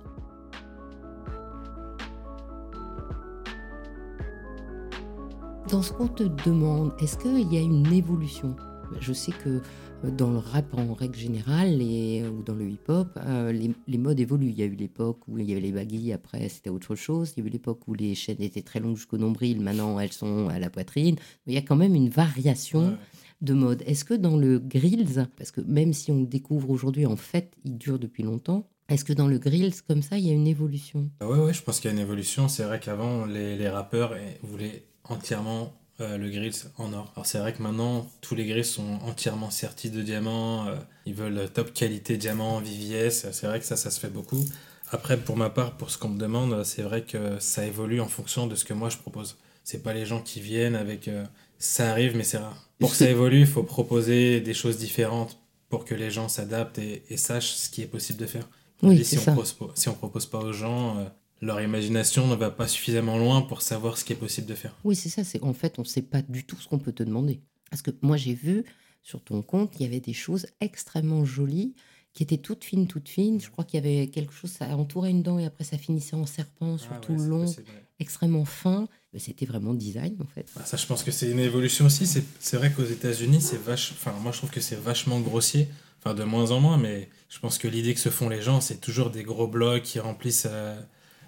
Dans 5.69 5.83
ce 5.83 5.93
qu'on 5.93 6.09
te 6.09 6.25
demande, 6.25 6.93
est-ce 7.01 7.17
qu'il 7.17 7.53
y 7.53 7.57
a 7.57 7.61
une 7.61 7.93
évolution? 7.93 8.57
Je 9.01 9.13
sais 9.13 9.33
que 9.33 9.63
dans 10.11 10.31
le 10.31 10.39
rap 10.39 10.75
en 10.75 10.95
règle 10.95 11.17
générale 11.17 11.81
et, 11.81 12.25
ou 12.27 12.43
dans 12.43 12.55
le 12.55 12.69
hip-hop, 12.69 13.09
euh, 13.19 13.53
les, 13.53 13.71
les 13.87 13.99
modes 13.99 14.19
évoluent. 14.19 14.49
Il 14.51 14.59
y 14.59 14.63
a 14.63 14.67
eu 14.67 14.75
l'époque 14.75 15.19
où 15.29 15.39
il 15.39 15.49
y 15.49 15.53
avait 15.53 15.61
les 15.61 15.73
baguilles, 15.73 16.13
après 16.13 16.49
c'était 16.49 16.71
autre 16.71 16.95
chose. 16.97 17.33
Il 17.37 17.41
y 17.41 17.45
a 17.45 17.49
eu 17.49 17.51
l'époque 17.53 17.81
où 17.87 17.95
les 17.95 18.15
chaînes 18.15 18.41
étaient 18.43 18.63
très 18.63 18.81
longues 18.81 18.97
jusqu'au 18.97 19.19
nombril, 19.19 19.61
maintenant 19.61 19.99
elles 20.01 20.13
sont 20.13 20.49
à 20.49 20.59
la 20.59 20.71
poitrine. 20.71 21.17
Mais 21.47 21.53
il 21.53 21.55
y 21.55 21.59
a 21.59 21.63
quand 21.63 21.77
même 21.77 21.95
une 21.95 22.09
variation 22.09 22.81
Ouais. 22.89 22.97
de 23.43 23.55
mode. 23.55 23.83
Est-ce 23.87 24.05
que 24.05 24.15
dans 24.15 24.37
le 24.37 24.59
grills, 24.59 25.27
parce 25.37 25.51
que 25.51 25.61
même 25.61 25.93
si 25.93 26.11
on 26.11 26.21
le 26.21 26.27
découvre 26.27 26.71
aujourd'hui, 26.71 27.07
en 27.07 27.17
fait, 27.17 27.53
il 27.65 27.77
dure 27.79 27.99
depuis 27.99 28.23
longtemps, 28.23 28.69
est-ce 28.89 29.05
que 29.05 29.13
dans 29.13 29.27
le 29.29 29.39
grills, 29.39 29.73
comme 29.87 30.03
ça, 30.03 30.19
il 30.19 30.27
y 30.27 30.31
a 30.31 30.35
une 30.35 30.47
évolution? 30.49 31.09
Ah 31.21 31.29
Ouais, 31.29 31.53
je 31.55 31.63
pense 31.63 31.81
qu'il 31.81 31.91
y 31.91 31.93
a 31.93 31.97
une 31.97 32.03
évolution. 32.03 32.49
C'est 32.49 32.65
vrai 32.65 32.79
qu'avant, 32.81 33.25
les, 33.25 33.57
les 33.57 33.69
rappeurs 33.69 34.15
eh, 34.17 34.39
voulaient 34.47 34.85
entièrement 35.05 35.73
euh, 36.03 36.19
le 36.19 36.29
grill 36.31 36.53
en 36.79 36.93
or. 36.93 37.13
Alors 37.17 37.27
c'est 37.27 37.39
vrai 37.39 37.53
que 37.53 37.63
maintenant, 37.63 38.11
tous 38.21 38.35
les 38.35 38.45
grills 38.47 38.65
sont 38.65 38.99
entièrement 39.07 39.51
sertis 39.51 39.91
de 39.91 40.03
diamants. 40.03 40.67
euh, 40.69 40.77
ils 41.07 41.15
veulent 41.15 41.49
top 41.53 41.73
qualité 41.73 42.17
diamant, 42.17 42.61
VVS. 42.61 43.31
C'est 43.33 43.47
vrai 43.47 43.59
que 43.61 43.67
ça, 43.67 43.77
ça 43.77 43.91
se 43.91 43.99
fait 44.01 44.09
beaucoup. 44.11 44.45
Après, 44.91 45.17
pour 45.17 45.37
ma 45.37 45.49
part, 45.49 45.77
pour 45.79 45.91
ce 45.91 45.97
qu'on 45.99 46.11
me 46.11 46.19
demande, 46.19 46.65
c'est 46.65 46.83
vrai 46.83 47.03
que 47.03 47.39
ça 47.41 47.65
évolue 47.67 48.01
en 48.01 48.09
fonction 48.09 48.47
de 48.47 48.55
ce 48.55 48.65
que 48.65 48.75
moi 48.75 48.89
je 48.91 48.99
propose. 48.99 49.39
C'est 49.65 49.83
pas 49.83 49.95
les 49.95 50.05
gens 50.05 50.21
qui 50.21 50.41
viennent 50.41 50.75
avec 50.77 51.09
euh, 51.09 51.25
ça 51.59 51.91
arrive, 51.91 52.17
mais 52.17 52.25
c'est 52.25 52.39
rare. 52.39 52.69
Pour 52.79 52.91
que 52.91 52.97
ça 52.97 53.09
évolue, 53.17 53.41
il 53.41 53.47
faut 53.47 53.63
proposer 53.63 54.41
des 54.41 54.55
choses 54.55 54.77
différentes 54.79 55.39
pour 55.71 55.85
que 55.87 55.95
les 55.95 56.11
gens 56.11 56.29
s'adaptent 56.29 56.79
et, 56.79 57.03
et 57.09 57.17
sachent 57.17 57.53
ce 57.55 57.71
qui 57.71 57.81
est 57.83 57.87
possible 57.87 58.19
de 58.19 58.27
faire. 58.27 58.49
Oui, 58.83 59.03
si, 59.05 59.17
on 59.17 59.23
propose, 59.23 59.53
pas- 59.53 59.71
si 59.77 59.89
on 59.89 59.95
propose 59.95 60.27
pas 60.27 60.41
aux 60.41 60.53
gens, 60.53 60.99
leur 61.43 61.61
imagination 61.61 62.29
ne 62.29 62.37
va 62.37 62.51
pas 62.51 62.69
suffisamment 62.69 63.19
loin 63.19 63.43
pour 63.43 63.61
savoir 63.63 63.99
ce 63.99 64.05
qui 64.05 64.13
est 64.13 64.17
possible 64.17 64.47
de 64.47 64.55
faire. 64.55 64.75
Oui, 64.85 64.95
c'est 64.97 65.09
ça. 65.09 65.25
C'est 65.25 65.43
en 65.43 65.53
fait, 65.53 65.79
on 65.79 65.83
ne 65.83 65.87
sait 65.87 66.03
pas 66.03 66.23
du 66.23 66.45
tout 66.45 66.57
ce 66.59 66.69
qu'on 66.69 66.79
peut 66.79 66.93
te 66.93 67.03
demander. 67.03 67.41
Parce 67.69 67.83
que 67.83 67.91
moi, 68.01 68.17
j'ai 68.17 68.33
vu 68.33 68.65
sur 69.03 69.21
ton 69.23 69.43
compte, 69.43 69.73
il 69.79 69.83
y 69.83 69.87
avait 69.87 70.01
des 70.01 70.13
choses 70.13 70.47
extrêmement 70.61 71.25
jolies 71.25 71.75
qui 72.13 72.23
étaient 72.23 72.39
toutes 72.39 72.63
fines, 72.63 72.87
toutes 72.87 73.09
fines. 73.09 73.41
Je 73.41 73.51
crois 73.51 73.65
qu'il 73.65 73.85
y 73.85 73.89
avait 73.89 74.07
quelque 74.07 74.33
chose, 74.33 74.51
ça 74.51 74.67
entourait 74.77 75.11
une 75.11 75.23
dent 75.23 75.39
et 75.39 75.45
après 75.47 75.65
ça 75.65 75.79
finissait 75.79 76.15
en 76.15 76.27
serpent 76.27 76.79
sur 76.79 76.93
Ah 76.93 76.99
tout 77.01 77.13
ouais, 77.13 77.19
le 77.19 77.27
long, 77.27 77.55
extrêmement 77.99 78.45
fin. 78.45 78.87
C'était 79.17 79.47
vraiment 79.47 79.75
design 79.75 80.17
en 80.23 80.27
fait. 80.27 80.47
Bah, 80.55 80.65
ça, 80.65 80.77
je 80.77 80.87
pense 80.87 81.03
que 81.03 81.11
c'est 81.11 81.29
une 81.29 81.41
évolution 81.41 81.87
aussi. 81.87 82.07
C'est 82.07 82.25
c'est 82.39 82.57
vrai 82.57 82.71
qu'aux 82.71 82.85
États-Unis, 82.85 83.41
c'est 83.41 83.61
vache. 83.61 83.93
Enfin, 83.93 84.13
moi, 84.23 84.31
je 84.31 84.39
trouve 84.39 84.51
que 84.51 84.61
c'est 84.61 84.77
vachement 84.79 85.19
grossier. 85.21 85.69
Enfin, 85.99 86.15
de 86.15 86.25
moins 86.25 86.51
en 86.51 86.61
moins, 86.61 86.79
mais 86.79 87.09
je 87.29 87.39
pense 87.39 87.59
que 87.59 87.69
l'idée 87.69 87.95
que 87.95 88.01
se 88.01 88.09
font 88.11 88.29
les 88.29 88.43
gens, 88.43 88.61
c'est 88.61 88.81
toujours 88.81 89.11
des 89.11 89.23
gros 89.23 89.47
blocs 89.47 89.83
qui 89.83 90.01
remplissent 90.01 90.49
euh, 90.51 90.81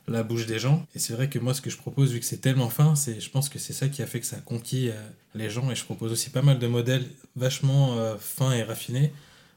la 0.09 0.23
bouche 0.23 0.47
des 0.47 0.59
gens. 0.59 0.87
Et 0.95 0.99
c'est 0.99 1.15
vrai 1.15 1.29
que 1.29 1.39
moi, 1.39 1.55
ce 1.55 1.61
que 1.61 1.71
je 1.71 1.77
propose, 1.77 2.13
vu 2.13 2.21
que 2.21 2.27
c'est 2.27 2.41
tellement 2.41 2.69
fin, 2.69 2.95
c'est, 2.95 3.21
je 3.21 3.31
pense 3.31 3.49
que 3.49 3.59
c'est 3.59 3.73
ça 3.73 3.89
qui 3.89 4.03
a 4.03 4.07
fait 4.07 4.21
que 4.21 4.27
ça 4.27 4.37
a 4.37 4.41
conquis 4.41 4.91
euh, 4.91 4.95
les 5.35 5.51
gens. 5.51 5.71
Et 5.71 5.75
je 5.75 5.85
propose 5.85 6.13
aussi 6.13 6.31
pas 6.31 6.43
mal 6.43 6.59
de 6.59 6.67
modèles 6.67 7.07
vachement 7.37 7.97
euh, 7.99 8.17
fins 8.19 8.53
et 8.53 8.63
raffinés. 8.63 9.13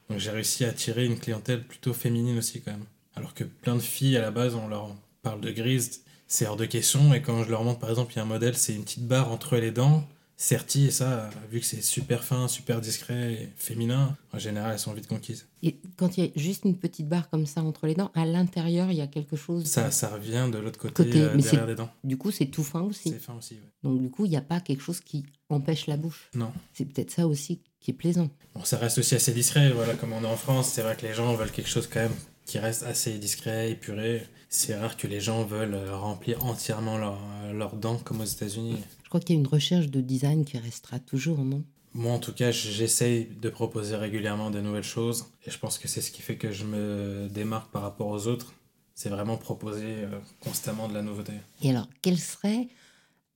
Donc, 0.09 0.19
j'ai 0.19 0.31
réussi 0.31 0.63
à 0.63 0.69
attirer 0.69 1.05
une 1.05 1.19
clientèle 1.19 1.63
plutôt 1.63 1.93
féminine 1.93 2.37
aussi, 2.37 2.61
quand 2.61 2.71
même. 2.71 2.85
Alors 3.15 3.33
que 3.33 3.43
plein 3.43 3.75
de 3.75 3.81
filles, 3.81 4.15
à 4.17 4.21
la 4.21 4.31
base, 4.31 4.55
on 4.55 4.67
leur 4.67 4.95
parle 5.21 5.41
de 5.41 5.51
grise, 5.51 6.01
c'est 6.27 6.45
hors 6.45 6.55
de 6.55 6.65
question. 6.65 7.13
Et 7.13 7.21
quand 7.21 7.43
je 7.43 7.49
leur 7.49 7.63
montre, 7.63 7.79
par 7.79 7.89
exemple, 7.89 8.13
il 8.13 8.17
y 8.17 8.19
a 8.19 8.23
un 8.23 8.25
modèle, 8.25 8.55
c'est 8.55 8.73
une 8.73 8.83
petite 8.83 9.07
barre 9.07 9.31
entre 9.31 9.57
les 9.57 9.71
dents, 9.71 10.07
sertie, 10.37 10.85
et 10.85 10.91
ça, 10.91 11.29
vu 11.51 11.59
que 11.59 11.65
c'est 11.65 11.81
super 11.81 12.23
fin, 12.23 12.47
super 12.47 12.79
discret 12.79 13.33
et 13.33 13.49
féminin, 13.55 14.15
en 14.31 14.37
général, 14.37 14.73
elles 14.73 14.79
sont 14.79 14.93
vite 14.93 15.07
conquises. 15.07 15.47
Et 15.63 15.79
quand 15.97 16.17
il 16.17 16.25
y 16.25 16.27
a 16.27 16.31
juste 16.35 16.63
une 16.63 16.77
petite 16.77 17.09
barre 17.09 17.29
comme 17.29 17.47
ça 17.47 17.63
entre 17.63 17.87
les 17.87 17.95
dents, 17.95 18.11
à 18.13 18.25
l'intérieur, 18.25 18.91
il 18.91 18.97
y 18.97 19.01
a 19.01 19.07
quelque 19.07 19.35
chose. 19.35 19.65
Ça, 19.65 19.89
ça 19.89 20.09
revient 20.09 20.49
de 20.51 20.59
l'autre 20.59 20.79
côté, 20.79 21.05
Côté, 21.05 21.21
euh, 21.21 21.35
derrière 21.35 21.65
les 21.65 21.75
dents. 21.75 21.89
Du 22.03 22.17
coup, 22.17 22.31
c'est 22.31 22.45
tout 22.45 22.63
fin 22.63 22.81
aussi. 22.81 23.09
C'est 23.09 23.19
fin 23.19 23.33
aussi, 23.33 23.55
ouais. 23.55 23.71
Donc 23.83 23.99
du 23.99 24.11
coup, 24.11 24.25
il 24.25 24.29
n'y 24.29 24.37
a 24.37 24.41
pas 24.41 24.59
quelque 24.59 24.83
chose 24.83 24.99
qui 24.99 25.25
empêche 25.49 25.87
la 25.87 25.97
bouche. 25.97 26.29
Non. 26.35 26.51
C'est 26.73 26.85
peut-être 26.85 27.11
ça 27.11 27.27
aussi 27.27 27.59
qui 27.79 27.91
est 27.91 27.95
plaisant. 27.95 28.29
Bon, 28.53 28.63
ça 28.63 28.77
reste 28.77 28.99
aussi 28.99 29.15
assez 29.15 29.33
discret, 29.33 29.71
voilà, 29.71 29.95
comme 29.95 30.13
on 30.13 30.23
est 30.23 30.27
en 30.27 30.37
France, 30.37 30.69
c'est 30.69 30.83
vrai 30.83 30.95
que 30.95 31.05
les 31.05 31.13
gens 31.13 31.33
veulent 31.33 31.51
quelque 31.51 31.69
chose 31.69 31.87
quand 31.91 32.01
même 32.01 32.15
qui 32.45 32.59
reste 32.59 32.83
assez 32.83 33.17
discret, 33.17 33.71
épuré. 33.71 34.25
C'est 34.49 34.75
rare 34.75 34.95
que 34.97 35.07
les 35.07 35.19
gens 35.19 35.43
veulent 35.43 35.73
euh, 35.73 35.95
remplir 35.97 36.43
entièrement 36.45 36.97
leur- 36.97 37.19
euh, 37.43 37.53
leurs 37.53 37.75
dents 37.75 37.97
comme 37.97 38.21
aux 38.21 38.25
États-Unis. 38.25 38.77
Je 39.03 39.09
crois 39.09 39.19
qu'il 39.19 39.35
y 39.35 39.37
a 39.37 39.41
une 39.41 39.47
recherche 39.47 39.87
de 39.87 40.01
design 40.01 40.45
qui 40.45 40.57
restera 40.57 40.99
toujours, 40.99 41.39
non? 41.39 41.63
Moi, 41.93 42.11
en 42.13 42.19
tout 42.19 42.33
cas, 42.33 42.51
j'essaye 42.51 43.25
de 43.41 43.49
proposer 43.49 43.95
régulièrement 43.95 44.51
de 44.51 44.59
nouvelles 44.61 44.83
choses. 44.83 45.25
Et 45.45 45.51
je 45.51 45.57
pense 45.57 45.77
que 45.77 45.87
c'est 45.87 46.01
ce 46.01 46.11
qui 46.11 46.21
fait 46.21 46.35
que 46.37 46.51
je 46.51 46.63
me 46.63 47.27
démarque 47.29 47.71
par 47.71 47.81
rapport 47.81 48.07
aux 48.07 48.27
autres. 48.27 48.53
C'est 48.93 49.09
vraiment 49.09 49.37
proposer 49.37 49.83
euh, 50.03 50.19
constamment 50.41 50.87
de 50.87 50.93
la 50.93 51.01
nouveauté. 51.01 51.33
Et 51.61 51.69
alors, 51.71 51.87
quel 52.01 52.17
serait 52.17 52.67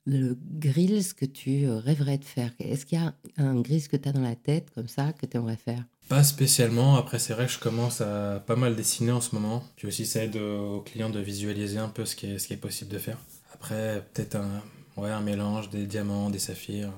le 0.06 0.38
grills 0.58 1.14
que 1.16 1.26
tu 1.26 1.66
euh, 1.66 1.78
rêverais 1.78 2.18
de 2.18 2.26
faire? 2.26 2.52
Est-ce 2.60 2.86
qu'il 2.86 3.00
y 3.00 3.02
a 3.02 3.14
un 3.38 3.60
grills 3.62 3.88
que 3.88 3.98
tu 3.98 4.10
as 4.10 4.12
dans 4.12 4.22
la 4.22 4.36
tête, 4.36 4.70
comme 4.74 4.88
ça, 4.88 5.14
que 5.14 5.26
tu 5.26 5.38
aimerais 5.38 5.58
faire? 5.58 5.84
Pas 6.10 6.24
spécialement. 6.24 6.96
Après, 6.96 7.20
c'est 7.20 7.34
vrai 7.34 7.46
que 7.46 7.52
je 7.52 7.60
commence 7.60 8.02
à 8.02 8.44
pas 8.46 8.56
mal 8.56 8.76
dessiner 8.76 9.12
en 9.12 9.22
ce 9.22 9.36
moment. 9.36 9.64
Puis 9.76 9.88
aussi, 9.88 10.06
ça 10.06 10.24
aide 10.24 10.36
aux 10.36 10.82
clients 10.82 11.10
de 11.10 11.20
visualiser 11.20 11.78
un 11.78 11.90
peu 11.90 12.06
ce 12.06 12.16
qui 12.16 12.28
est, 12.28 12.40
ce 12.40 12.48
qui 12.48 12.54
est 12.54 12.58
possible 12.58 12.92
de 12.92 12.98
faire. 12.98 13.18
Après, 13.54 14.04
peut-être 14.14 14.36
un, 14.36 14.62
ouais, 14.98 15.12
un 15.12 15.22
mélange 15.22 15.70
des 15.70 15.86
diamants, 15.86 16.30
des 16.30 16.40
saphirs. 16.40 16.92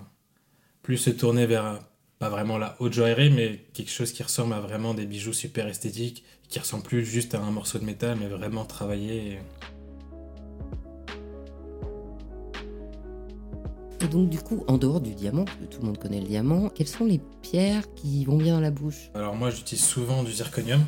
Plus 0.81 0.97
se 0.97 1.09
tourner 1.09 1.45
vers, 1.45 1.79
pas 2.19 2.29
vraiment 2.29 2.57
la 2.57 2.75
haute 2.79 2.93
joaillerie, 2.93 3.29
mais 3.29 3.65
quelque 3.73 3.91
chose 3.91 4.11
qui 4.13 4.23
ressemble 4.23 4.53
à 4.53 4.59
vraiment 4.59 4.93
des 4.93 5.05
bijoux 5.05 5.33
super 5.33 5.67
esthétiques, 5.67 6.23
qui 6.49 6.59
ressemble 6.59 6.83
plus 6.83 7.05
juste 7.05 7.35
à 7.35 7.41
un 7.41 7.51
morceau 7.51 7.79
de 7.79 7.85
métal, 7.85 8.17
mais 8.19 8.27
vraiment 8.27 8.65
travaillé. 8.65 9.39
Donc, 14.07 14.29
du 14.29 14.39
coup, 14.39 14.63
en 14.67 14.77
dehors 14.77 15.01
du 15.01 15.13
diamant, 15.15 15.45
que 15.45 15.65
tout 15.65 15.79
le 15.81 15.87
monde 15.87 15.97
connaît 15.97 16.19
le 16.19 16.27
diamant, 16.27 16.69
quelles 16.69 16.87
sont 16.87 17.05
les 17.05 17.19
pierres 17.41 17.93
qui 17.95 18.25
vont 18.25 18.37
bien 18.37 18.55
dans 18.55 18.61
la 18.61 18.71
bouche? 18.71 19.09
Alors 19.13 19.35
moi 19.35 19.49
j'utilise 19.49 19.83
souvent 19.83 20.23
du 20.23 20.31
zirconium. 20.31 20.83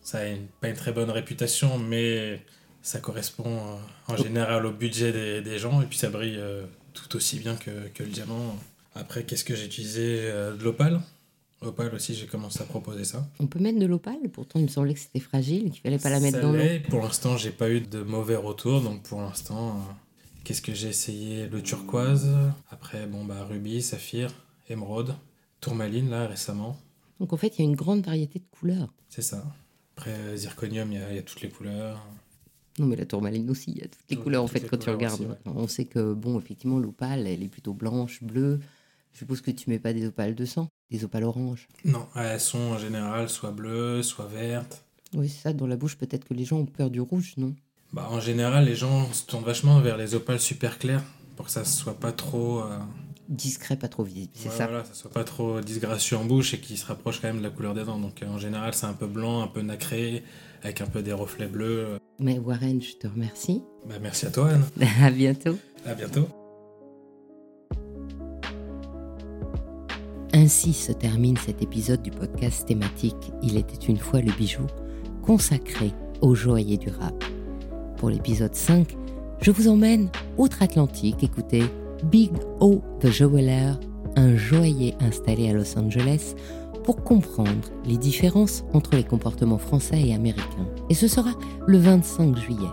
Ça 0.00 0.18
a 0.18 0.26
une- 0.26 0.46
pas 0.60 0.68
une 0.68 0.76
très 0.76 0.92
bonne 0.92 1.10
réputation, 1.10 1.78
mais 1.78 2.42
ça 2.82 2.98
correspond 3.00 3.44
euh, 3.58 4.12
en 4.12 4.16
général 4.16 4.64
au 4.66 4.72
budget 4.72 5.12
des, 5.12 5.42
des 5.42 5.58
gens 5.58 5.82
et 5.82 5.86
puis 5.86 5.98
ça 5.98 6.08
brille 6.08 6.36
euh, 6.38 6.64
tout 6.94 7.14
aussi 7.16 7.38
bien 7.38 7.56
que, 7.56 7.88
que 7.94 8.02
le 8.02 8.08
diamant. 8.10 8.56
Après, 8.94 9.24
qu'est-ce 9.24 9.44
que 9.44 9.54
j'ai 9.54 9.66
utilisé? 9.66 10.20
Euh, 10.22 10.56
De 10.56 10.64
l'opale. 10.64 11.00
Opal 11.60 11.92
aussi, 11.92 12.14
j'ai 12.14 12.26
commencé 12.26 12.60
à 12.62 12.64
proposer 12.64 13.02
ça. 13.02 13.26
On 13.40 13.46
peut 13.48 13.58
mettre 13.58 13.80
de 13.80 13.86
l'opale? 13.86 14.16
Pourtant, 14.32 14.60
il 14.60 14.62
me 14.62 14.68
semblait 14.68 14.94
que 14.94 15.00
c'était 15.00 15.18
fragile, 15.18 15.70
qu'il 15.72 15.80
fallait 15.80 15.98
pas 15.98 16.08
la 16.08 16.20
mettre 16.20 16.36
Ça 16.36 16.42
dans 16.42 16.52
l'eau. 16.52 16.64
Pour 16.88 17.00
l'instant, 17.00 17.36
j'ai 17.36 17.50
pas 17.50 17.68
eu 17.68 17.80
de 17.80 18.00
mauvais 18.00 18.36
retours, 18.36 18.80
donc 18.80 19.02
pour 19.02 19.20
l'instant, 19.20 19.84
qu'est-ce 20.48 20.62
que 20.62 20.72
j'ai 20.72 20.88
essayé? 20.88 21.46
Le 21.46 21.62
turquoise, 21.62 22.26
après, 22.70 23.06
bon, 23.06 23.22
bah, 23.26 23.44
rubis, 23.44 23.82
saphir, 23.82 24.32
émeraude, 24.70 25.14
tourmaline, 25.60 26.08
là, 26.08 26.26
récemment. 26.26 26.78
Donc 27.20 27.34
en 27.34 27.36
fait, 27.36 27.48
il 27.48 27.58
y 27.58 27.62
a 27.62 27.64
une 27.68 27.76
grande 27.76 28.02
variété 28.06 28.38
de 28.38 28.44
couleurs. 28.50 28.94
C'est 29.10 29.20
ça. 29.20 29.44
Après, 29.94 30.12
euh, 30.14 30.36
zirconium, 30.36 30.90
il 30.90 30.98
y, 30.98 31.02
a- 31.02 31.10
il 31.10 31.16
y 31.16 31.18
a 31.18 31.22
toutes 31.22 31.42
les 31.42 31.50
couleurs. 31.50 32.02
Non, 32.78 32.86
mais 32.86 32.96
la 32.96 33.04
tourmaline 33.04 33.50
aussi, 33.50 33.72
il 33.72 33.78
y 33.78 33.82
a 33.82 33.88
toutes 33.88 34.08
les 34.08 34.16
couleurs 34.16 34.42
en 34.42 34.46
fait 34.46 34.60
quand 34.60 34.78
tu 34.78 34.88
regardes. 34.88 35.20
aussi, 35.20 35.28
ouais. 35.28 35.36
On 35.44 35.68
sait 35.68 35.84
que, 35.84 36.14
bon, 36.14 36.38
effectivement, 36.38 36.78
l'opale, 36.78 37.26
elle 37.26 37.42
est 37.42 37.48
plutôt 37.48 37.74
blanche, 37.74 38.22
bleue. 38.22 38.58
Je 39.12 39.18
suppose 39.18 39.42
que 39.42 39.50
tu 39.50 39.68
mets 39.68 39.78
pas 39.80 39.92
des 39.92 40.06
opales 40.06 40.34
de 40.34 40.44
sang, 40.46 40.68
des 40.90 41.04
opales 41.04 41.24
oranges. 41.24 41.68
Non, 41.84 42.06
elles 42.14 42.40
sont 42.40 42.58
en 42.58 42.78
général 42.78 43.28
soit 43.28 43.50
bleues, 43.50 44.02
soit 44.02 44.28
vertes. 44.28 44.82
Oui, 45.14 45.28
c'est 45.28 45.42
ça, 45.42 45.52
dans 45.52 45.66
la 45.66 45.76
bouche, 45.76 45.98
peut-être 45.98 46.24
que 46.24 46.32
les 46.34 46.44
gens 46.46 46.58
ont 46.58 46.66
peur 46.66 46.88
du 46.90 47.00
rouge, 47.02 47.34
non? 47.36 47.54
Bah, 47.92 48.06
en 48.10 48.20
général, 48.20 48.66
les 48.66 48.74
gens 48.74 49.10
se 49.12 49.24
tournent 49.24 49.44
vachement 49.44 49.80
vers 49.80 49.96
les 49.96 50.14
opales 50.14 50.40
super 50.40 50.78
claires 50.78 51.02
pour 51.36 51.46
que 51.46 51.52
ça 51.52 51.64
soit 51.64 51.98
pas 51.98 52.12
trop. 52.12 52.60
euh, 52.60 52.78
Discret, 53.28 53.76
pas 53.76 53.88
trop 53.88 54.04
visible, 54.04 54.30
c'est 54.34 54.48
ouais, 54.48 54.54
ça. 54.54 54.66
Voilà, 54.66 54.84
ça 54.84 54.94
soit 54.94 55.10
pas 55.10 55.24
trop 55.24 55.60
disgracieux 55.60 56.16
en 56.16 56.24
bouche 56.24 56.54
et 56.54 56.60
qui 56.60 56.76
se 56.78 56.86
rapproche 56.86 57.20
quand 57.20 57.28
même 57.28 57.38
de 57.38 57.42
la 57.42 57.50
couleur 57.50 57.74
des 57.74 57.84
dents. 57.84 57.98
Donc, 57.98 58.22
euh, 58.22 58.26
en 58.26 58.38
général, 58.38 58.72
c'est 58.74 58.86
un 58.86 58.94
peu 58.94 59.06
blanc, 59.06 59.42
un 59.42 59.46
peu 59.48 59.60
nacré, 59.60 60.22
avec 60.62 60.80
un 60.80 60.86
peu 60.86 61.02
des 61.02 61.12
reflets 61.12 61.46
bleus. 61.46 61.98
Mais 62.18 62.38
Warren, 62.38 62.80
je 62.80 62.92
te 62.94 63.06
remercie. 63.06 63.62
Bah, 63.86 63.96
merci 64.00 64.26
à 64.26 64.30
toi, 64.30 64.48
Anne. 64.50 64.64
à 65.02 65.10
bientôt. 65.10 65.58
À 65.84 65.94
bientôt. 65.94 66.28
Ainsi 70.34 70.72
se 70.72 70.92
termine 70.92 71.36
cet 71.36 71.62
épisode 71.62 72.02
du 72.02 72.10
podcast 72.10 72.66
thématique 72.66 73.32
Il 73.42 73.56
était 73.56 73.86
une 73.86 73.98
fois 73.98 74.20
le 74.20 74.32
bijou, 74.32 74.66
consacré 75.22 75.92
aux 76.20 76.34
joailliers 76.34 76.76
du 76.78 76.90
rap. 76.90 77.24
Pour 77.98 78.10
l'épisode 78.10 78.54
5, 78.54 78.96
je 79.40 79.50
vous 79.50 79.66
emmène 79.66 80.08
outre-Atlantique 80.36 81.24
écouter 81.24 81.64
Big 82.04 82.30
O 82.60 82.80
the 83.00 83.08
Jeweler, 83.08 83.72
un 84.14 84.36
joaillier 84.36 84.94
installé 85.00 85.50
à 85.50 85.52
Los 85.52 85.76
Angeles, 85.76 86.34
pour 86.84 87.02
comprendre 87.02 87.68
les 87.84 87.96
différences 87.96 88.64
entre 88.72 88.94
les 88.94 89.02
comportements 89.02 89.58
français 89.58 90.00
et 90.00 90.14
américains. 90.14 90.68
Et 90.88 90.94
ce 90.94 91.08
sera 91.08 91.32
le 91.66 91.78
25 91.78 92.36
juillet. 92.36 92.70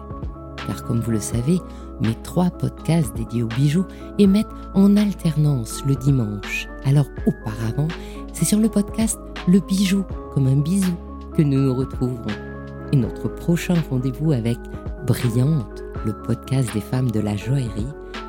Car 0.68 0.84
comme 0.84 1.02
vous 1.02 1.12
le 1.12 1.20
savez, 1.20 1.58
mes 2.02 2.16
trois 2.22 2.52
podcasts 2.52 3.16
dédiés 3.16 3.44
aux 3.44 3.48
bijoux 3.48 3.86
émettent 4.20 4.46
en 4.76 4.96
alternance 4.96 5.84
le 5.88 5.96
dimanche. 5.96 6.68
Alors 6.84 7.08
auparavant, 7.26 7.88
c'est 8.32 8.46
sur 8.46 8.60
le 8.60 8.70
podcast 8.70 9.18
Le 9.48 9.60
bijou 9.60 10.04
comme 10.36 10.48
un 10.48 10.58
bisou 10.58 10.94
que 11.36 11.42
nous 11.42 11.62
nous 11.62 11.76
retrouverons. 11.76 12.55
Et 12.92 12.98
notre 12.98 13.28
prochain 13.28 13.76
rendez-vous 13.90 14.32
avec 14.32 14.58
Brillante, 15.06 15.84
le 16.06 16.14
podcast 16.24 16.74
des 16.74 16.82
femmes 16.82 17.12
de 17.12 17.20
la 17.20 17.36
joaillerie, 17.36 17.88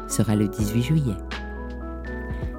sera 0.09 0.35
le 0.37 0.49
18 0.49 0.83
juillet. 0.83 1.17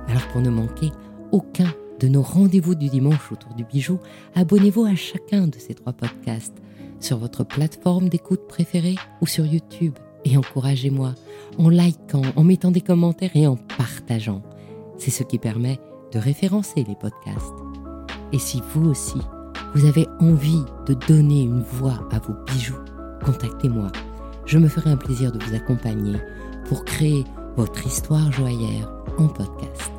Alors 0.07 0.27
pour 0.31 0.41
ne 0.41 0.49
manquer 0.49 0.91
aucun 1.31 1.73
de 1.99 2.07
nos 2.07 2.21
rendez-vous 2.21 2.75
du 2.75 2.89
dimanche 2.89 3.31
autour 3.31 3.53
du 3.55 3.63
bijou, 3.63 3.99
abonnez-vous 4.35 4.85
à 4.85 4.95
chacun 4.95 5.47
de 5.47 5.57
ces 5.57 5.73
trois 5.73 5.93
podcasts 5.93 6.57
sur 6.99 7.17
votre 7.17 7.43
plateforme 7.43 8.09
d'écoute 8.09 8.47
préférée 8.47 8.95
ou 9.21 9.27
sur 9.27 9.45
YouTube 9.45 9.93
et 10.25 10.37
encouragez-moi 10.37 11.13
en 11.57 11.69
likant, 11.69 12.21
en 12.35 12.43
mettant 12.43 12.71
des 12.71 12.81
commentaires 12.81 13.35
et 13.35 13.47
en 13.47 13.55
partageant. 13.55 14.41
C'est 14.97 15.11
ce 15.11 15.23
qui 15.23 15.37
permet 15.39 15.79
de 16.11 16.19
référencer 16.19 16.83
les 16.87 16.95
podcasts. 16.95 17.53
Et 18.33 18.39
si 18.39 18.61
vous 18.73 18.89
aussi, 18.89 19.19
vous 19.77 19.85
avez 19.85 20.09
envie 20.19 20.63
de 20.87 20.95
donner 20.95 21.43
une 21.43 21.61
voix 21.61 21.99
à 22.09 22.17
vos 22.17 22.33
bijoux, 22.47 22.79
contactez-moi. 23.23 23.91
Je 24.47 24.57
me 24.57 24.67
ferai 24.67 24.89
un 24.89 24.97
plaisir 24.97 25.31
de 25.31 25.37
vous 25.43 25.53
accompagner 25.53 26.17
pour 26.67 26.83
créer 26.83 27.23
votre 27.57 27.85
histoire 27.85 28.31
joaillère 28.31 28.91
en 29.19 29.27
podcast. 29.27 29.91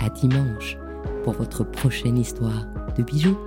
À 0.00 0.08
dimanche 0.08 0.76
pour 1.22 1.34
votre 1.34 1.62
prochaine 1.62 2.18
histoire 2.18 2.66
de 2.98 3.04
bijoux. 3.04 3.38